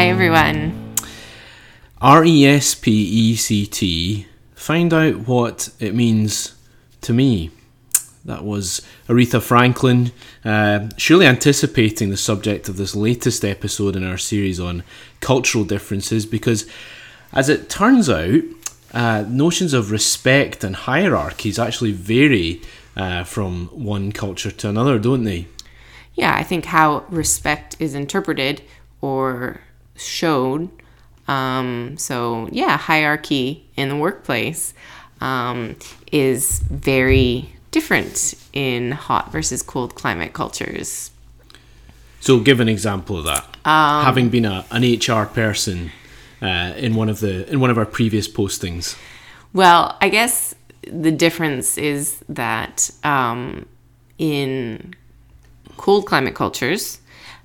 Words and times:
Hi, 0.00 0.08
everyone. 0.08 0.94
R 2.00 2.24
E 2.24 2.46
S 2.46 2.74
P 2.74 2.90
E 2.90 3.36
C 3.36 3.66
T. 3.66 4.26
Find 4.54 4.94
out 4.94 5.28
what 5.28 5.68
it 5.78 5.94
means 5.94 6.54
to 7.02 7.12
me. 7.12 7.50
That 8.24 8.42
was 8.42 8.80
Aretha 9.08 9.42
Franklin, 9.42 10.12
uh, 10.42 10.88
surely 10.96 11.26
anticipating 11.26 12.08
the 12.08 12.16
subject 12.16 12.66
of 12.66 12.78
this 12.78 12.94
latest 12.96 13.44
episode 13.44 13.94
in 13.94 14.02
our 14.02 14.16
series 14.16 14.58
on 14.58 14.84
cultural 15.20 15.64
differences, 15.64 16.24
because 16.24 16.66
as 17.34 17.50
it 17.50 17.68
turns 17.68 18.08
out, 18.08 18.40
uh, 18.94 19.26
notions 19.28 19.74
of 19.74 19.90
respect 19.90 20.64
and 20.64 20.76
hierarchies 20.76 21.58
actually 21.58 21.92
vary 21.92 22.62
uh, 22.96 23.22
from 23.24 23.66
one 23.66 24.12
culture 24.12 24.50
to 24.50 24.70
another, 24.70 24.98
don't 24.98 25.24
they? 25.24 25.46
Yeah, 26.14 26.34
I 26.34 26.42
think 26.42 26.64
how 26.64 27.04
respect 27.10 27.76
is 27.78 27.94
interpreted 27.94 28.62
or 29.02 29.60
showed. 30.04 30.70
Um, 31.28 31.96
so, 31.96 32.48
yeah, 32.50 32.76
hierarchy 32.76 33.64
in 33.76 33.88
the 33.88 33.96
workplace 33.96 34.74
um, 35.20 35.76
is 36.10 36.60
very 36.60 37.54
different 37.70 38.34
in 38.52 38.92
hot 38.92 39.30
versus 39.30 39.62
cold 39.62 39.94
climate 39.94 40.32
cultures. 40.32 41.10
So, 42.20 42.40
give 42.40 42.60
an 42.60 42.68
example 42.68 43.18
of 43.18 43.24
that. 43.24 43.44
Um, 43.64 44.04
Having 44.04 44.30
been 44.30 44.44
a, 44.44 44.64
an 44.70 44.82
HR 44.82 45.26
person 45.26 45.90
uh, 46.42 46.74
in 46.76 46.94
one 46.94 47.08
of 47.08 47.20
the 47.20 47.50
in 47.50 47.60
one 47.60 47.70
of 47.70 47.78
our 47.78 47.86
previous 47.86 48.28
postings. 48.28 48.98
Well, 49.52 49.96
I 50.00 50.08
guess 50.08 50.54
the 50.82 51.10
difference 51.10 51.76
is 51.76 52.22
that 52.28 52.90
um, 53.04 53.66
in 54.18 54.94
cold 55.76 56.06
climate 56.06 56.34
cultures, 56.34 57.00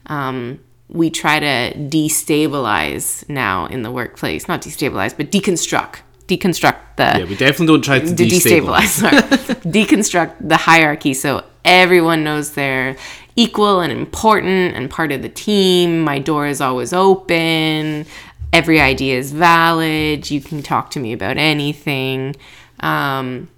um, 0.07 0.59
we 0.89 1.09
try 1.09 1.39
to 1.39 1.73
destabilize 1.77 3.27
now 3.27 3.65
in 3.65 3.81
the 3.81 3.91
workplace. 3.91 4.47
Not 4.47 4.61
destabilize, 4.61 5.15
but 5.15 5.31
deconstruct. 5.31 5.97
Deconstruct 6.27 6.79
the. 6.95 7.03
Yeah, 7.19 7.25
we 7.25 7.35
definitely 7.35 7.67
don't 7.67 7.83
try 7.83 7.99
to, 7.99 8.15
to 8.15 8.23
destabilize. 8.23 9.01
deconstruct 9.71 10.35
the 10.47 10.57
hierarchy 10.57 11.13
so 11.13 11.43
everyone 11.63 12.23
knows 12.23 12.51
they're 12.51 12.95
equal 13.35 13.81
and 13.81 13.91
important 13.91 14.75
and 14.75 14.89
part 14.89 15.11
of 15.11 15.21
the 15.21 15.29
team. 15.29 16.01
My 16.01 16.19
door 16.19 16.47
is 16.47 16.61
always 16.61 16.93
open. 16.93 18.05
Every 18.53 18.79
idea 18.79 19.17
is 19.17 19.33
valid. 19.33 20.31
You 20.31 20.39
can 20.39 20.63
talk 20.63 20.91
to 20.91 20.99
me 20.99 21.11
about 21.11 21.37
anything. 21.37 22.35
Um, 22.79 23.49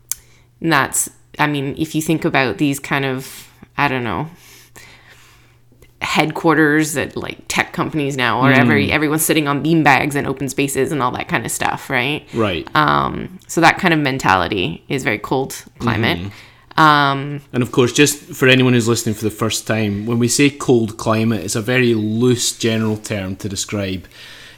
and 0.61 0.73
that's, 0.73 1.09
I 1.38 1.48
mean, 1.48 1.75
if 1.78 1.94
you 1.94 2.02
think 2.02 2.25
about 2.25 2.58
these 2.58 2.80
kind 2.80 3.05
of, 3.05 3.52
I 3.78 3.88
don't 3.88 4.03
know, 4.03 4.30
headquarters 6.08 6.95
at 6.95 7.17
like 7.17 7.38
tech 7.50 7.73
companies 7.73 8.16
now, 8.16 8.39
or 8.39 8.52
mm. 8.52 8.58
every 8.58 8.91
everyone's 8.91 9.25
sitting 9.25 9.47
on 9.47 9.61
beanbags 9.61 10.16
and 10.16 10.25
open 10.25 10.47
spaces 10.47 10.91
and 10.94 11.03
all 11.03 11.11
that 11.11 11.27
kind 11.27 11.45
of 11.45 11.52
stuff, 11.52 11.89
right? 11.89 12.25
Right. 12.33 12.66
Um, 12.75 13.39
so 13.47 13.59
that 13.59 13.77
kind 13.77 13.94
of 13.94 13.99
mentality 13.99 14.83
is 14.88 15.03
very 15.03 15.19
cold 15.19 15.66
climate. 15.80 16.17
Mm-hmm. 16.17 16.80
Um, 16.80 17.41
and 17.52 17.61
of 17.61 17.72
course, 17.72 17.91
just 17.91 18.19
for 18.39 18.47
anyone 18.47 18.73
who's 18.73 18.88
listening 18.88 19.16
for 19.16 19.25
the 19.25 19.31
first 19.44 19.67
time, 19.67 20.05
when 20.05 20.17
we 20.17 20.30
say 20.30 20.49
cold 20.49 20.97
climate, 20.97 21.44
it's 21.44 21.55
a 21.55 21.61
very 21.61 21.94
loose 21.94 22.58
general 22.58 22.97
term 22.97 23.36
to 23.38 23.49
describe 23.49 24.08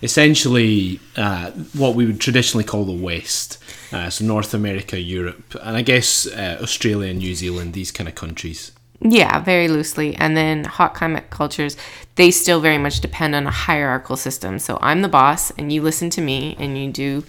essentially 0.03 0.99
uh, 1.17 1.49
what 1.73 1.95
we 1.95 2.05
would 2.05 2.19
traditionally 2.19 2.63
call 2.63 2.85
the 2.85 3.03
West. 3.09 3.57
Uh, 3.91 4.09
so 4.09 4.23
North 4.23 4.53
America, 4.53 4.99
Europe, 4.99 5.55
and 5.63 5.75
I 5.75 5.81
guess 5.81 6.27
uh, 6.27 6.59
Australia 6.61 7.09
and 7.09 7.19
New 7.19 7.33
Zealand, 7.33 7.73
these 7.73 7.91
kind 7.91 8.07
of 8.07 8.13
countries. 8.13 8.71
Yeah, 9.01 9.39
very 9.39 9.67
loosely. 9.67 10.15
And 10.15 10.35
then 10.35 10.65
hot 10.65 10.93
climate 10.93 11.29
cultures, 11.29 11.77
they 12.15 12.31
still 12.31 12.59
very 12.59 12.77
much 12.77 12.99
depend 12.99 13.33
on 13.33 13.47
a 13.47 13.51
hierarchical 13.51 14.17
system. 14.17 14.59
So 14.59 14.77
I'm 14.81 15.01
the 15.01 15.07
boss, 15.07 15.51
and 15.51 15.71
you 15.71 15.81
listen 15.81 16.09
to 16.11 16.21
me, 16.21 16.55
and 16.59 16.77
you 16.77 16.91
do 16.91 17.23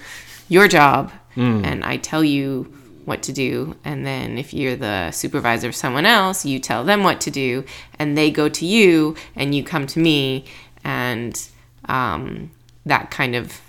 your 0.48 0.66
job, 0.66 1.12
mm. 1.36 1.64
and 1.64 1.84
I 1.84 1.96
tell 1.96 2.24
you 2.24 2.72
what 3.04 3.22
to 3.22 3.32
do. 3.32 3.76
And 3.84 4.04
then 4.04 4.36
if 4.36 4.52
you're 4.52 4.76
the 4.76 5.12
supervisor 5.12 5.68
of 5.68 5.76
someone 5.76 6.06
else, 6.06 6.44
you 6.44 6.58
tell 6.58 6.84
them 6.84 7.04
what 7.04 7.20
to 7.22 7.30
do, 7.30 7.64
and 7.98 8.18
they 8.18 8.30
go 8.30 8.48
to 8.48 8.66
you, 8.66 9.14
and 9.36 9.54
you 9.54 9.62
come 9.62 9.86
to 9.88 10.00
me, 10.00 10.46
and 10.82 11.40
um, 11.84 12.50
that 12.84 13.10
kind 13.12 13.36
of 13.36 13.60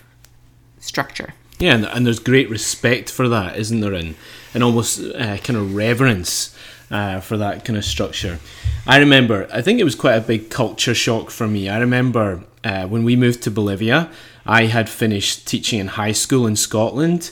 structure. 0.80 1.34
Yeah, 1.60 1.76
and, 1.76 1.86
and, 1.86 2.06
there's 2.08 2.18
great 2.18 2.50
respect 2.50 3.12
for 3.12 3.30
that, 3.30 3.56
isn't 3.58 3.82
there? 3.82 3.94
And, 3.94 4.16
and 4.56 4.64
almost 4.64 5.00
uh, 5.00 5.38
kind 5.38 5.58
of 5.58 5.76
reverence 5.76 6.56
uh, 6.92 7.20
for 7.20 7.38
that 7.38 7.66
kind 7.66 7.78
of 7.78 7.86
structure. 7.86 8.40
I 8.86 8.98
remember, 8.98 9.48
I 9.54 9.62
think 9.62 9.80
it 9.80 9.84
was 9.84 9.96
quite 9.96 10.16
a 10.16 10.22
big 10.22 10.50
culture 10.50 10.94
shock 10.94 11.30
for 11.32 11.48
me. 11.48 11.70
I 11.70 11.80
remember 11.80 12.44
uh, 12.64 12.88
when 12.88 13.04
we 13.04 13.16
moved 13.16 13.42
to 13.44 13.52
Bolivia, 13.52 14.10
I 14.46 14.66
had 14.66 14.90
finished 14.90 15.48
teaching 15.48 15.80
in 15.80 15.88
high 15.88 16.12
school 16.12 16.48
in 16.48 16.56
Scotland. 16.56 17.32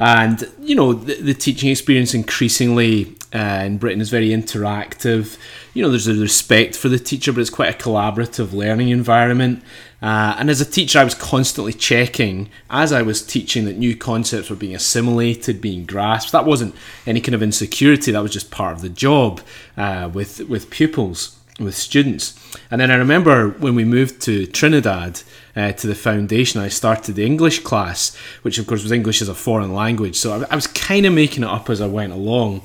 And, 0.00 0.50
you 0.62 0.74
know, 0.74 0.94
the, 0.94 1.14
the 1.20 1.34
teaching 1.34 1.70
experience 1.70 2.14
increasingly 2.14 3.14
uh, 3.34 3.62
in 3.66 3.76
Britain 3.76 4.00
is 4.00 4.08
very 4.08 4.30
interactive. 4.30 5.36
You 5.74 5.82
know, 5.82 5.90
there's 5.90 6.08
a 6.08 6.14
respect 6.14 6.74
for 6.74 6.88
the 6.88 6.98
teacher, 6.98 7.34
but 7.34 7.42
it's 7.42 7.50
quite 7.50 7.74
a 7.74 7.78
collaborative 7.78 8.54
learning 8.54 8.88
environment. 8.88 9.62
Uh, 10.00 10.36
and 10.38 10.48
as 10.48 10.58
a 10.62 10.64
teacher, 10.64 10.98
I 10.98 11.04
was 11.04 11.14
constantly 11.14 11.74
checking 11.74 12.48
as 12.70 12.92
I 12.92 13.02
was 13.02 13.20
teaching 13.20 13.66
that 13.66 13.76
new 13.76 13.94
concepts 13.94 14.48
were 14.48 14.56
being 14.56 14.74
assimilated, 14.74 15.60
being 15.60 15.84
grasped. 15.84 16.32
That 16.32 16.46
wasn't 16.46 16.74
any 17.06 17.20
kind 17.20 17.34
of 17.34 17.42
insecurity, 17.42 18.10
that 18.10 18.22
was 18.22 18.32
just 18.32 18.50
part 18.50 18.74
of 18.74 18.80
the 18.80 18.88
job 18.88 19.42
uh, 19.76 20.10
with, 20.10 20.40
with 20.48 20.70
pupils, 20.70 21.38
with 21.58 21.76
students. 21.76 22.34
And 22.70 22.80
then 22.80 22.90
I 22.90 22.96
remember 22.96 23.50
when 23.50 23.74
we 23.74 23.84
moved 23.84 24.22
to 24.22 24.46
Trinidad 24.46 25.20
uh, 25.56 25.72
to 25.72 25.86
the 25.86 25.94
foundation, 25.94 26.60
I 26.60 26.68
started 26.68 27.14
the 27.14 27.26
English 27.26 27.60
class, 27.60 28.16
which 28.42 28.58
of 28.58 28.66
course 28.66 28.82
was 28.82 28.92
English 28.92 29.20
as 29.22 29.28
a 29.28 29.34
foreign 29.34 29.74
language. 29.74 30.16
So 30.16 30.32
I, 30.32 30.52
I 30.52 30.54
was 30.54 30.66
kind 30.66 31.06
of 31.06 31.12
making 31.12 31.42
it 31.42 31.48
up 31.48 31.70
as 31.70 31.80
I 31.80 31.86
went 31.86 32.12
along. 32.12 32.62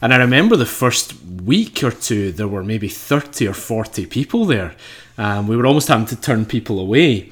And 0.00 0.12
I 0.12 0.18
remember 0.18 0.56
the 0.56 0.66
first 0.66 1.14
week 1.44 1.82
or 1.82 1.90
two, 1.90 2.32
there 2.32 2.48
were 2.48 2.64
maybe 2.64 2.88
30 2.88 3.48
or 3.48 3.54
40 3.54 4.06
people 4.06 4.44
there. 4.44 4.74
Um, 5.16 5.46
we 5.46 5.56
were 5.56 5.66
almost 5.66 5.88
having 5.88 6.06
to 6.06 6.16
turn 6.16 6.44
people 6.44 6.78
away. 6.78 7.30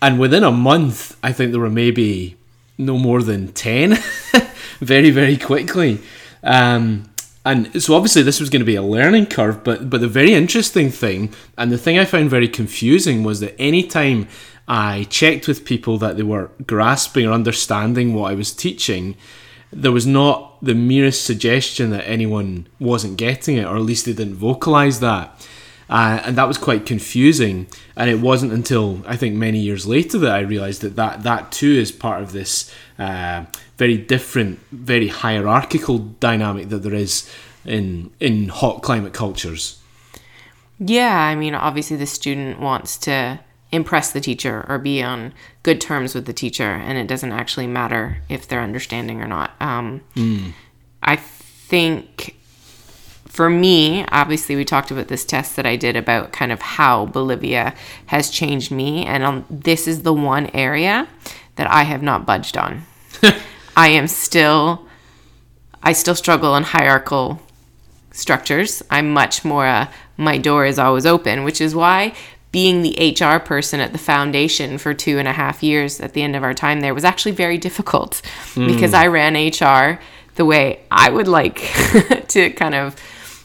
And 0.00 0.18
within 0.18 0.42
a 0.42 0.50
month, 0.50 1.16
I 1.22 1.32
think 1.32 1.52
there 1.52 1.60
were 1.60 1.70
maybe 1.70 2.36
no 2.76 2.98
more 2.98 3.22
than 3.22 3.52
10 3.52 3.96
very, 4.80 5.10
very 5.10 5.36
quickly. 5.36 6.00
Um, 6.42 7.11
and 7.44 7.82
so 7.82 7.94
obviously 7.94 8.22
this 8.22 8.38
was 8.38 8.50
going 8.50 8.60
to 8.60 8.66
be 8.66 8.76
a 8.76 8.82
learning 8.82 9.26
curve, 9.26 9.64
but 9.64 9.90
but 9.90 10.00
the 10.00 10.08
very 10.08 10.34
interesting 10.34 10.90
thing 10.90 11.32
and 11.58 11.72
the 11.72 11.78
thing 11.78 11.98
I 11.98 12.04
found 12.04 12.30
very 12.30 12.48
confusing 12.48 13.24
was 13.24 13.40
that 13.40 13.60
anytime 13.60 14.28
I 14.68 15.04
checked 15.10 15.48
with 15.48 15.64
people 15.64 15.98
that 15.98 16.16
they 16.16 16.22
were 16.22 16.50
grasping 16.66 17.26
or 17.26 17.32
understanding 17.32 18.14
what 18.14 18.30
I 18.30 18.34
was 18.34 18.52
teaching, 18.52 19.16
there 19.72 19.90
was 19.90 20.06
not 20.06 20.62
the 20.62 20.74
merest 20.74 21.24
suggestion 21.24 21.90
that 21.90 22.06
anyone 22.06 22.68
wasn't 22.78 23.16
getting 23.16 23.56
it, 23.56 23.64
or 23.64 23.76
at 23.76 23.82
least 23.82 24.06
they 24.06 24.12
didn't 24.12 24.34
vocalize 24.34 25.00
that. 25.00 25.48
Uh, 25.92 26.22
and 26.24 26.36
that 26.36 26.48
was 26.48 26.56
quite 26.56 26.86
confusing. 26.86 27.66
And 27.96 28.08
it 28.08 28.18
wasn't 28.18 28.54
until 28.54 29.02
I 29.06 29.18
think 29.18 29.34
many 29.34 29.58
years 29.58 29.86
later 29.86 30.16
that 30.20 30.30
I 30.34 30.40
realised 30.40 30.80
that, 30.80 30.96
that 30.96 31.22
that 31.24 31.52
too 31.52 31.70
is 31.70 31.92
part 31.92 32.22
of 32.22 32.32
this 32.32 32.72
uh, 32.98 33.44
very 33.76 33.98
different, 33.98 34.58
very 34.72 35.08
hierarchical 35.08 35.98
dynamic 35.98 36.70
that 36.70 36.78
there 36.78 36.94
is 36.94 37.30
in 37.66 38.10
in 38.20 38.48
hot 38.48 38.82
climate 38.82 39.12
cultures. 39.12 39.80
Yeah, 40.78 41.14
I 41.14 41.34
mean, 41.34 41.54
obviously 41.54 41.98
the 41.98 42.06
student 42.06 42.58
wants 42.58 42.96
to 42.98 43.40
impress 43.70 44.12
the 44.12 44.20
teacher 44.20 44.64
or 44.70 44.78
be 44.78 45.02
on 45.02 45.34
good 45.62 45.78
terms 45.78 46.14
with 46.14 46.24
the 46.24 46.32
teacher, 46.32 46.70
and 46.72 46.96
it 46.96 47.06
doesn't 47.06 47.32
actually 47.32 47.66
matter 47.66 48.22
if 48.30 48.48
they're 48.48 48.62
understanding 48.62 49.20
or 49.20 49.28
not. 49.28 49.50
Um, 49.60 50.00
mm. 50.16 50.52
I 51.02 51.16
think 51.16 52.34
for 53.32 53.48
me, 53.48 54.04
obviously, 54.12 54.56
we 54.56 54.64
talked 54.66 54.90
about 54.90 55.08
this 55.08 55.24
test 55.24 55.56
that 55.56 55.64
I 55.64 55.76
did 55.76 55.96
about 55.96 56.32
kind 56.32 56.52
of 56.52 56.60
how 56.60 57.06
Bolivia 57.06 57.74
has 58.04 58.28
changed 58.28 58.70
me, 58.70 59.06
and 59.06 59.24
um, 59.24 59.46
this 59.48 59.88
is 59.88 60.02
the 60.02 60.12
one 60.12 60.50
area 60.52 61.08
that 61.56 61.66
I 61.70 61.84
have 61.84 62.02
not 62.02 62.26
budged 62.26 62.58
on. 62.58 62.82
I 63.76 63.88
am 63.88 64.06
still, 64.06 64.86
I 65.82 65.94
still 65.94 66.14
struggle 66.14 66.54
in 66.56 66.62
hierarchical 66.62 67.40
structures. 68.10 68.82
I'm 68.90 69.10
much 69.10 69.46
more 69.46 69.64
a 69.64 69.90
my 70.18 70.36
door 70.36 70.66
is 70.66 70.78
always 70.78 71.06
open, 71.06 71.42
which 71.42 71.62
is 71.62 71.74
why 71.74 72.12
being 72.50 72.82
the 72.82 73.16
HR 73.18 73.38
person 73.38 73.80
at 73.80 73.92
the 73.92 73.98
foundation 73.98 74.76
for 74.76 74.92
two 74.92 75.18
and 75.18 75.26
a 75.26 75.32
half 75.32 75.62
years 75.62 76.02
at 76.02 76.12
the 76.12 76.20
end 76.20 76.36
of 76.36 76.42
our 76.42 76.52
time 76.52 76.80
there 76.80 76.92
was 76.92 77.02
actually 77.02 77.32
very 77.32 77.56
difficult 77.56 78.20
mm. 78.52 78.66
because 78.66 78.92
I 78.92 79.06
ran 79.06 79.34
HR 79.34 79.98
the 80.34 80.44
way 80.44 80.80
I 80.90 81.08
would 81.08 81.28
like 81.28 81.56
to 82.28 82.50
kind 82.50 82.74
of 82.74 82.94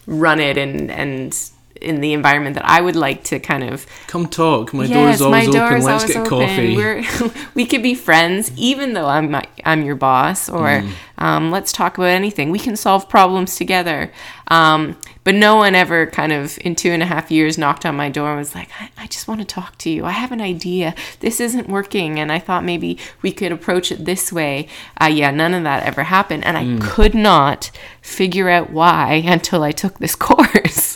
run 0.07 0.39
it 0.39 0.57
and 0.57 0.89
and 0.89 1.51
in 1.81 2.01
the 2.01 2.13
environment 2.13 2.55
that 2.55 2.65
I 2.65 2.81
would 2.81 2.95
like 2.95 3.23
to 3.25 3.39
kind 3.39 3.63
of 3.63 3.85
come 4.07 4.27
talk. 4.27 4.73
My 4.73 4.85
yes, 4.85 4.93
door 4.93 5.09
is 5.09 5.21
always 5.21 5.55
open. 5.55 5.83
Let's 5.83 6.05
get 6.05 6.17
open. 6.17 6.29
coffee. 6.29 6.75
We're, 6.75 7.03
we 7.53 7.65
could 7.65 7.83
be 7.83 7.95
friends, 7.95 8.51
even 8.55 8.93
though 8.93 9.07
I'm 9.07 9.31
my, 9.31 9.45
I'm 9.63 9.83
your 9.83 9.95
boss, 9.95 10.49
or 10.49 10.67
mm. 10.67 10.91
um, 11.17 11.51
let's 11.51 11.71
talk 11.71 11.97
about 11.97 12.07
anything. 12.07 12.51
We 12.51 12.59
can 12.59 12.75
solve 12.75 13.09
problems 13.09 13.55
together. 13.55 14.11
Um, 14.47 14.97
but 15.27 15.35
no 15.35 15.57
one 15.57 15.75
ever 15.75 16.05
kind 16.05 16.31
of 16.31 16.57
in 16.61 16.73
two 16.73 16.89
and 16.89 17.03
a 17.03 17.05
half 17.05 17.29
years 17.29 17.57
knocked 17.57 17.85
on 17.85 17.97
my 17.97 18.07
door 18.07 18.29
and 18.29 18.37
was 18.37 18.55
like, 18.55 18.69
I, 18.79 18.89
I 18.97 19.07
just 19.07 19.27
want 19.27 19.41
to 19.41 19.45
talk 19.45 19.77
to 19.79 19.89
you. 19.89 20.05
I 20.05 20.11
have 20.11 20.31
an 20.31 20.39
idea. 20.39 20.95
This 21.19 21.41
isn't 21.41 21.67
working. 21.67 22.17
And 22.17 22.31
I 22.31 22.39
thought 22.39 22.63
maybe 22.63 22.97
we 23.21 23.33
could 23.33 23.51
approach 23.51 23.91
it 23.91 24.05
this 24.05 24.31
way. 24.31 24.69
Uh, 25.01 25.07
yeah, 25.07 25.31
none 25.31 25.53
of 25.53 25.63
that 25.63 25.83
ever 25.83 26.03
happened. 26.03 26.45
And 26.45 26.57
I 26.57 26.79
could 26.81 27.13
not 27.13 27.71
figure 28.01 28.47
out 28.47 28.69
why 28.69 29.15
until 29.25 29.63
I 29.63 29.73
took 29.73 29.99
this 29.99 30.15
course. 30.27 30.95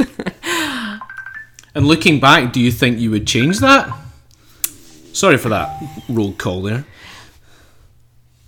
And 1.75 1.85
looking 1.85 2.21
back, 2.21 2.53
do 2.53 2.61
you 2.61 2.71
think 2.71 2.99
you 2.99 3.11
would 3.11 3.27
change 3.27 3.59
that? 3.59 3.93
Sorry 5.11 5.35
for 5.35 5.49
that 5.49 5.77
roll 6.07 6.31
call 6.31 6.61
there. 6.61 6.85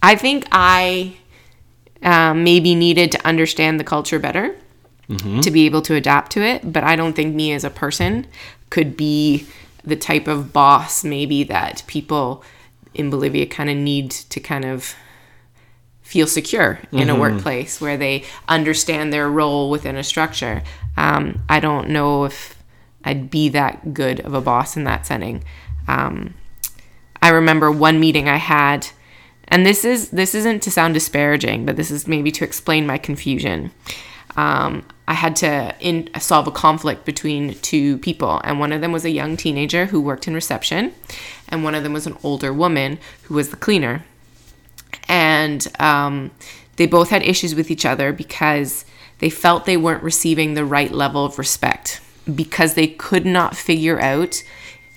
I 0.02 0.16
think 0.16 0.48
I 0.50 1.18
um, 2.02 2.46
maybe 2.46 2.74
needed 2.74 3.12
to 3.12 3.28
understand 3.28 3.82
the 3.82 3.84
culture 3.84 4.18
better 4.18 4.56
to 5.42 5.52
be 5.52 5.66
able 5.66 5.82
to 5.84 5.96
adapt 5.96 6.32
to 6.34 6.42
it. 6.42 6.72
But 6.72 6.84
I 6.84 6.96
don't 6.96 7.14
think 7.14 7.36
me 7.36 7.52
as 7.54 7.64
a 7.64 7.70
person 7.70 8.28
could 8.70 8.98
be 8.98 9.46
the 9.84 9.96
type 9.96 10.28
of 10.28 10.54
boss 10.54 11.04
maybe 11.04 11.44
that 11.44 11.84
people 11.88 12.44
in 12.94 13.10
Bolivia 13.10 13.46
kind 13.46 13.70
of 13.70 13.76
need 13.76 14.12
to 14.12 14.40
kind 14.40 14.66
of 14.66 14.96
feel 16.02 16.28
secure 16.28 16.80
in 16.92 17.10
a 17.10 17.20
workplace 17.20 17.82
where 17.82 17.98
they 17.98 18.24
understand 18.48 19.12
their 19.12 19.30
role 19.30 19.70
within 19.70 19.96
a 19.96 20.04
structure. 20.04 20.62
Um, 20.96 21.42
I 21.50 21.60
don't 21.60 21.90
know 21.90 22.26
if 22.26 22.62
I'd 23.04 23.30
be 23.30 23.50
that 23.50 23.94
good 23.94 24.20
of 24.20 24.34
a 24.34 24.42
boss 24.42 24.78
in 24.78 24.84
that 24.84 25.06
setting. 25.06 25.44
Um, 25.88 26.36
I 27.22 27.30
remember 27.30 27.72
one 27.72 28.00
meeting 28.00 28.30
I 28.30 28.38
had, 28.38 28.88
and 29.48 29.66
this 29.66 29.84
is 29.84 30.10
this 30.10 30.36
isn't 30.36 30.62
to 30.64 30.72
sound 30.72 30.94
disparaging, 30.94 31.66
but 31.66 31.78
this 31.78 31.90
is 31.90 32.08
maybe 32.08 32.32
to 32.32 32.44
explain 32.44 32.86
my 32.86 32.98
confusion. 32.98 33.72
Um, 34.36 34.86
I 35.08 35.14
had 35.14 35.36
to 35.38 35.76
in, 35.80 36.10
solve 36.20 36.48
a 36.48 36.52
conflict 36.52 37.06
between 37.06 37.56
two 37.56 37.98
people, 37.98 38.40
and 38.44 38.60
one 38.60 38.72
of 38.72 38.82
them 38.82 38.92
was 38.92 39.04
a 39.04 39.10
young 39.10 39.36
teenager 39.36 39.88
who 39.88 40.00
worked 40.00 40.28
in 40.28 40.34
reception, 40.34 40.94
and 41.50 41.64
one 41.64 41.76
of 41.76 41.84
them 41.84 41.94
was 41.94 42.08
an 42.08 42.18
older 42.24 42.54
woman 42.54 43.00
who 43.24 43.34
was 43.34 43.50
the 43.50 43.58
cleaner. 43.58 44.06
And 45.10 45.68
um, 45.80 46.32
they 46.78 46.86
both 46.86 47.10
had 47.10 47.24
issues 47.24 47.54
with 47.54 47.70
each 47.70 47.86
other 47.86 48.14
because 48.14 48.86
they 49.20 49.30
felt 49.30 49.66
they 49.66 49.78
weren't 49.78 50.04
receiving 50.04 50.54
the 50.54 50.66
right 50.66 50.92
level 50.92 51.26
of 51.26 51.38
respect 51.38 52.00
because 52.34 52.76
they 52.76 52.88
could 52.88 53.26
not 53.26 53.56
figure 53.58 54.00
out 54.00 54.42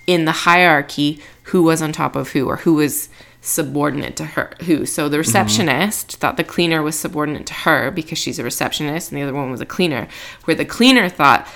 in 0.06 0.24
the 0.24 0.32
hierarchy 0.32 1.20
who 1.44 1.62
was 1.62 1.82
on 1.82 1.92
top 1.92 2.14
of 2.14 2.30
who 2.30 2.46
or 2.48 2.56
who 2.56 2.74
was 2.74 3.08
subordinate 3.46 4.16
to 4.16 4.24
her 4.24 4.52
who 4.64 4.84
so 4.84 5.08
the 5.08 5.18
receptionist 5.18 6.16
thought 6.16 6.36
the 6.36 6.42
cleaner 6.42 6.82
was 6.82 6.98
subordinate 6.98 7.46
to 7.46 7.54
her 7.54 7.90
because 7.92 8.18
she's 8.18 8.38
a 8.38 8.44
receptionist 8.44 9.10
and 9.10 9.18
the 9.18 9.22
other 9.22 9.32
one 9.32 9.50
was 9.50 9.60
a 9.60 9.66
cleaner 9.66 10.08
where 10.44 10.56
the 10.56 10.64
cleaner 10.64 11.08
thought 11.08 11.46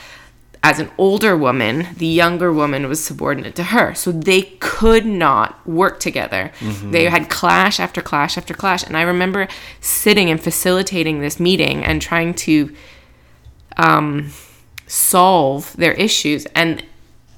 as 0.62 0.78
an 0.78 0.90
older 0.98 1.36
woman 1.36 1.86
the 1.96 2.06
younger 2.06 2.52
woman 2.52 2.86
was 2.86 3.02
subordinate 3.02 3.54
to 3.56 3.64
her. 3.64 3.94
So 3.94 4.12
they 4.12 4.42
could 4.60 5.06
not 5.06 5.66
work 5.66 6.00
together. 6.00 6.52
They 6.90 7.04
had 7.04 7.30
clash 7.30 7.80
after 7.80 8.02
clash 8.02 8.36
after 8.36 8.52
clash. 8.54 8.82
And 8.82 8.96
i 8.96 9.02
remember 9.02 9.48
sitting 9.80 10.30
and 10.30 10.40
facilitating 10.40 11.20
this 11.20 11.40
meeting 11.40 11.82
and 11.82 12.02
trying 12.02 12.34
to 12.34 12.74
um, 13.76 14.30
solve 14.86 15.74
their 15.76 15.92
issues. 15.92 16.46
And 16.54 16.84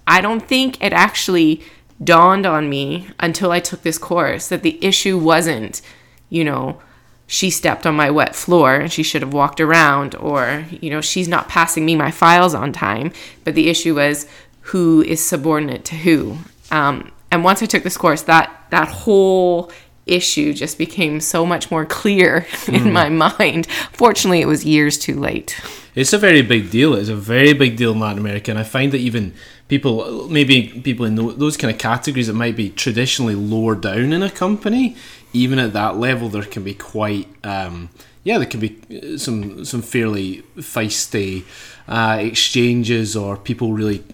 I 0.06 0.20
don't 0.20 0.42
think 0.42 0.82
it 0.82 0.92
actually 0.92 1.62
dawned 2.02 2.46
on 2.46 2.68
me 2.68 3.08
until 3.20 3.50
I 3.50 3.60
took 3.60 3.82
this 3.82 3.98
course 3.98 4.48
that 4.48 4.62
the 4.62 4.82
issue 4.84 5.18
wasn't, 5.18 5.82
you 6.28 6.44
know, 6.44 6.80
she 7.26 7.50
stepped 7.50 7.86
on 7.86 7.94
my 7.94 8.10
wet 8.10 8.34
floor 8.34 8.74
and 8.74 8.92
she 8.92 9.02
should 9.02 9.22
have 9.22 9.32
walked 9.32 9.60
around, 9.60 10.14
or, 10.16 10.66
you 10.70 10.90
know, 10.90 11.00
she's 11.00 11.28
not 11.28 11.48
passing 11.48 11.86
me 11.86 11.96
my 11.96 12.10
files 12.10 12.54
on 12.54 12.72
time. 12.72 13.12
But 13.44 13.54
the 13.54 13.70
issue 13.70 13.94
was 13.94 14.26
who 14.60 15.02
is 15.02 15.24
subordinate 15.24 15.84
to 15.86 15.94
who. 15.94 16.38
Um, 16.70 17.10
and 17.30 17.42
once 17.42 17.62
I 17.62 17.66
took 17.66 17.82
this 17.82 17.96
course, 17.96 18.22
that 18.22 18.66
that 18.70 18.88
whole 18.88 19.72
issue 20.06 20.52
just 20.52 20.78
became 20.78 21.20
so 21.20 21.46
much 21.46 21.70
more 21.70 21.86
clear 21.86 22.46
in 22.68 22.92
my 22.92 23.08
mind. 23.08 23.66
Fortunately, 23.92 24.40
it 24.40 24.46
was 24.46 24.64
years 24.64 24.98
too 24.98 25.18
late. 25.18 25.60
It's 25.94 26.12
a 26.12 26.18
very 26.18 26.42
big 26.42 26.70
deal. 26.70 26.94
It's 26.94 27.08
a 27.08 27.16
very 27.16 27.52
big 27.52 27.76
deal 27.76 27.92
in 27.92 28.00
Latin 28.00 28.18
America, 28.18 28.50
and 28.50 28.58
I 28.58 28.64
find 28.64 28.92
that 28.92 28.98
even 28.98 29.34
people, 29.72 30.28
maybe 30.28 30.68
people 30.84 31.06
in 31.06 31.14
those 31.14 31.56
kind 31.56 31.72
of 31.72 31.80
categories 31.80 32.26
that 32.26 32.34
might 32.34 32.54
be 32.54 32.68
traditionally 32.68 33.34
lower 33.34 33.74
down 33.74 34.12
in 34.12 34.22
a 34.22 34.30
company, 34.30 34.94
even 35.32 35.58
at 35.58 35.72
that 35.72 35.96
level, 35.96 36.28
there 36.28 36.42
can 36.42 36.62
be 36.62 36.74
quite, 36.74 37.26
um, 37.42 37.88
yeah, 38.22 38.36
there 38.36 38.46
can 38.46 38.60
be 38.60 39.16
some 39.16 39.64
some 39.64 39.80
fairly 39.80 40.42
feisty 40.58 41.44
uh, 41.88 42.18
exchanges 42.20 43.16
or 43.16 43.38
people 43.38 43.72
really 43.72 44.04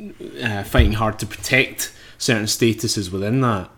uh, 0.41 0.63
fighting 0.63 0.93
hard 0.93 1.19
to 1.19 1.27
protect 1.27 1.93
certain 2.19 2.47
statuses 2.47 3.11
within 3.11 3.41
that. 3.41 3.69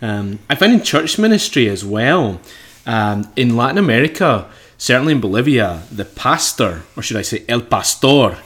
Um, 0.00 0.38
I 0.48 0.54
find 0.54 0.72
in 0.72 0.82
church 0.84 1.18
ministry 1.18 1.68
as 1.68 1.84
well, 1.84 2.40
um, 2.86 3.28
in 3.34 3.56
Latin 3.56 3.78
America, 3.78 4.48
certainly 4.78 5.14
in 5.14 5.20
Bolivia, 5.20 5.82
the 5.90 6.04
pastor, 6.04 6.84
or 6.96 7.02
should 7.02 7.16
I 7.16 7.22
say 7.22 7.44
el 7.48 7.62
pastor, 7.62 8.38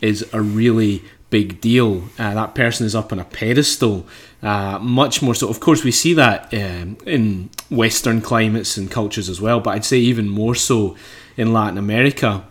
is 0.00 0.28
a 0.32 0.42
really 0.42 1.04
big 1.34 1.60
deal. 1.60 2.04
Uh, 2.16 2.32
that 2.32 2.54
person 2.54 2.86
is 2.86 2.94
up 2.94 3.10
on 3.10 3.18
a 3.18 3.24
pedestal, 3.24 4.06
uh, 4.40 4.78
much 4.78 5.20
more 5.20 5.34
so. 5.34 5.48
Of 5.48 5.58
course, 5.58 5.82
we 5.82 5.90
see 5.90 6.14
that 6.14 6.54
um, 6.54 6.96
in 7.04 7.50
Western 7.70 8.20
climates 8.20 8.76
and 8.76 8.88
cultures 8.88 9.28
as 9.28 9.40
well, 9.40 9.58
but 9.58 9.70
I'd 9.70 9.84
say 9.84 9.98
even 9.98 10.28
more 10.28 10.54
so 10.54 10.94
in 11.36 11.52
Latin 11.52 11.76
America. 11.76 12.44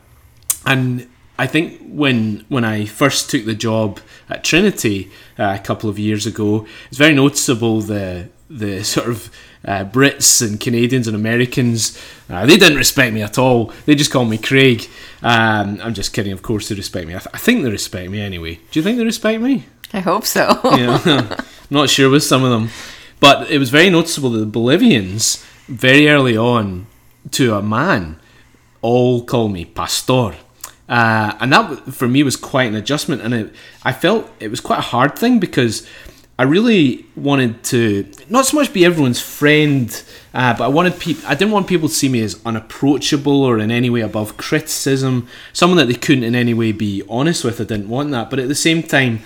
And 0.65 1.07
I 1.39 1.47
think 1.47 1.79
when 1.87 2.43
when 2.49 2.65
I 2.65 2.83
first 2.83 3.29
took 3.29 3.45
the 3.45 3.55
job 3.55 4.01
at 4.29 4.43
Trinity 4.43 5.09
uh, 5.39 5.55
a 5.57 5.63
couple 5.63 5.89
of 5.89 5.97
years 5.97 6.25
ago, 6.25 6.67
it's 6.89 6.97
very 6.97 7.15
noticeable 7.15 7.79
the 7.79 8.27
the 8.49 8.83
sort 8.95 9.07
of 9.07 9.29
uh, 9.65 9.85
Brits 9.85 10.45
and 10.45 10.59
Canadians 10.59 11.07
and 11.07 11.15
Americans. 11.15 11.97
Uh, 12.29 12.45
they 12.45 12.57
didn't 12.57 12.77
respect 12.77 13.13
me 13.13 13.21
at 13.21 13.37
all. 13.37 13.71
They 13.85 13.95
just 13.95 14.11
called 14.11 14.29
me 14.29 14.37
Craig. 14.37 14.87
Um, 15.21 15.79
I'm 15.81 15.93
just 15.93 16.13
kidding. 16.13 16.33
Of 16.33 16.41
course, 16.41 16.69
they 16.69 16.75
respect 16.75 17.07
me. 17.07 17.15
I, 17.15 17.19
th- 17.19 17.33
I 17.33 17.37
think 17.37 17.63
they 17.63 17.69
respect 17.69 18.09
me 18.11 18.19
anyway. 18.19 18.59
Do 18.71 18.79
you 18.79 18.83
think 18.83 18.97
they 18.97 19.05
respect 19.05 19.41
me? 19.41 19.65
I 19.93 19.99
hope 19.99 20.25
so. 20.25 20.59
Yeah, 20.77 21.41
not 21.69 21.89
sure 21.89 22.09
with 22.09 22.23
some 22.23 22.43
of 22.43 22.49
them, 22.51 22.69
but 23.19 23.49
it 23.49 23.59
was 23.59 23.69
very 23.69 23.89
noticeable 23.89 24.31
that 24.31 24.39
the 24.39 24.45
Bolivians 24.45 25.43
very 25.67 26.09
early 26.09 26.35
on 26.35 26.87
to 27.31 27.55
a 27.55 27.61
man 27.61 28.19
all 28.81 29.23
call 29.23 29.47
me 29.47 29.65
pastor. 29.65 30.35
Uh, 30.89 31.35
and 31.39 31.53
that 31.53 31.93
for 31.93 32.07
me 32.07 32.21
was 32.23 32.35
quite 32.35 32.67
an 32.67 32.75
adjustment, 32.75 33.21
and 33.21 33.33
it, 33.33 33.55
I 33.83 33.93
felt 33.93 34.29
it 34.39 34.49
was 34.49 34.59
quite 34.59 34.79
a 34.79 34.81
hard 34.83 35.17
thing 35.17 35.39
because 35.39 35.87
I 36.37 36.43
really 36.43 37.05
wanted 37.15 37.63
to 37.65 38.11
not 38.27 38.47
so 38.47 38.57
much 38.57 38.73
be 38.73 38.85
everyone's 38.85 39.21
friend, 39.21 40.03
uh, 40.33 40.55
but 40.57 40.63
I 40.63 40.67
wanted 40.67 40.99
people. 40.99 41.23
I 41.27 41.35
didn't 41.35 41.51
want 41.51 41.67
people 41.67 41.87
to 41.87 41.93
see 41.93 42.09
me 42.09 42.21
as 42.21 42.41
unapproachable 42.43 43.43
or 43.43 43.59
in 43.59 43.69
any 43.69 43.91
way 43.91 44.01
above 44.01 44.35
criticism, 44.37 45.27
someone 45.53 45.77
that 45.77 45.87
they 45.87 45.93
couldn't 45.93 46.23
in 46.23 46.33
any 46.33 46.55
way 46.55 46.71
be 46.71 47.03
honest 47.07 47.43
with. 47.43 47.61
I 47.61 47.65
didn't 47.65 47.87
want 47.87 48.09
that, 48.11 48.31
but 48.31 48.39
at 48.39 48.47
the 48.47 48.55
same 48.55 48.81
time, 48.81 49.19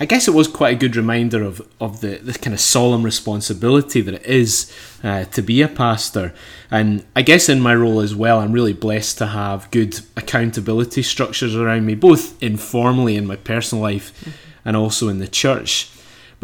I 0.00 0.06
guess 0.06 0.26
it 0.26 0.32
was 0.32 0.48
quite 0.48 0.74
a 0.74 0.78
good 0.78 0.96
reminder 0.96 1.42
of, 1.44 1.68
of 1.80 2.00
the, 2.00 2.16
kind 2.40 2.54
of 2.54 2.60
solemn 2.60 3.02
responsibility 3.02 4.00
that 4.00 4.14
it 4.14 4.26
is 4.26 4.72
uh, 5.04 5.24
to 5.26 5.42
be 5.42 5.60
a 5.60 5.68
pastor. 5.68 6.34
And 6.70 7.04
I 7.14 7.22
guess 7.22 7.48
in 7.48 7.60
my 7.60 7.74
role 7.74 8.00
as 8.00 8.14
well, 8.14 8.40
I'm 8.40 8.52
really 8.52 8.72
blessed 8.72 9.18
to 9.18 9.26
have 9.26 9.70
good 9.70 10.00
accountability 10.16 11.02
structures 11.02 11.54
around 11.54 11.86
me, 11.86 11.94
both 11.94 12.42
informally 12.42 13.16
in 13.16 13.26
my 13.26 13.36
personal 13.36 13.82
life 13.82 14.36
and 14.64 14.76
also 14.76 15.08
in 15.08 15.18
the 15.18 15.28
church. 15.28 15.90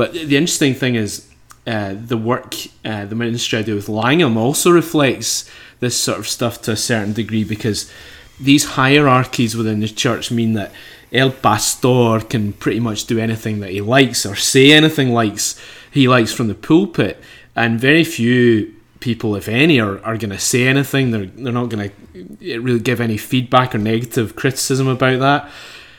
But 0.00 0.14
the 0.14 0.38
interesting 0.38 0.72
thing 0.72 0.94
is, 0.94 1.28
uh, 1.66 1.94
the 1.94 2.16
work, 2.16 2.54
uh, 2.86 3.04
the 3.04 3.14
ministry 3.14 3.58
I 3.58 3.62
do 3.62 3.74
with 3.74 3.90
Langham 3.90 4.38
also 4.38 4.70
reflects 4.70 5.44
this 5.80 5.94
sort 5.94 6.18
of 6.18 6.26
stuff 6.26 6.62
to 6.62 6.72
a 6.72 6.76
certain 6.76 7.12
degree 7.12 7.44
because 7.44 7.92
these 8.40 8.64
hierarchies 8.64 9.54
within 9.54 9.80
the 9.80 9.88
church 9.88 10.30
mean 10.30 10.54
that 10.54 10.72
El 11.12 11.30
Pastor 11.30 12.20
can 12.20 12.54
pretty 12.54 12.80
much 12.80 13.04
do 13.04 13.18
anything 13.18 13.60
that 13.60 13.72
he 13.72 13.82
likes 13.82 14.24
or 14.24 14.36
say 14.36 14.72
anything 14.72 15.10
likes 15.12 15.60
he 15.90 16.08
likes 16.08 16.32
from 16.32 16.48
the 16.48 16.54
pulpit, 16.54 17.22
and 17.54 17.78
very 17.78 18.02
few 18.02 18.74
people, 19.00 19.36
if 19.36 19.48
any, 19.48 19.78
are, 19.80 20.02
are 20.02 20.16
going 20.16 20.30
to 20.30 20.38
say 20.38 20.66
anything. 20.66 21.10
They're 21.10 21.26
they're 21.26 21.52
not 21.52 21.68
going 21.68 21.90
to 21.90 22.58
really 22.58 22.80
give 22.80 23.02
any 23.02 23.18
feedback 23.18 23.74
or 23.74 23.78
negative 23.78 24.34
criticism 24.34 24.88
about 24.88 25.20
that. 25.20 25.50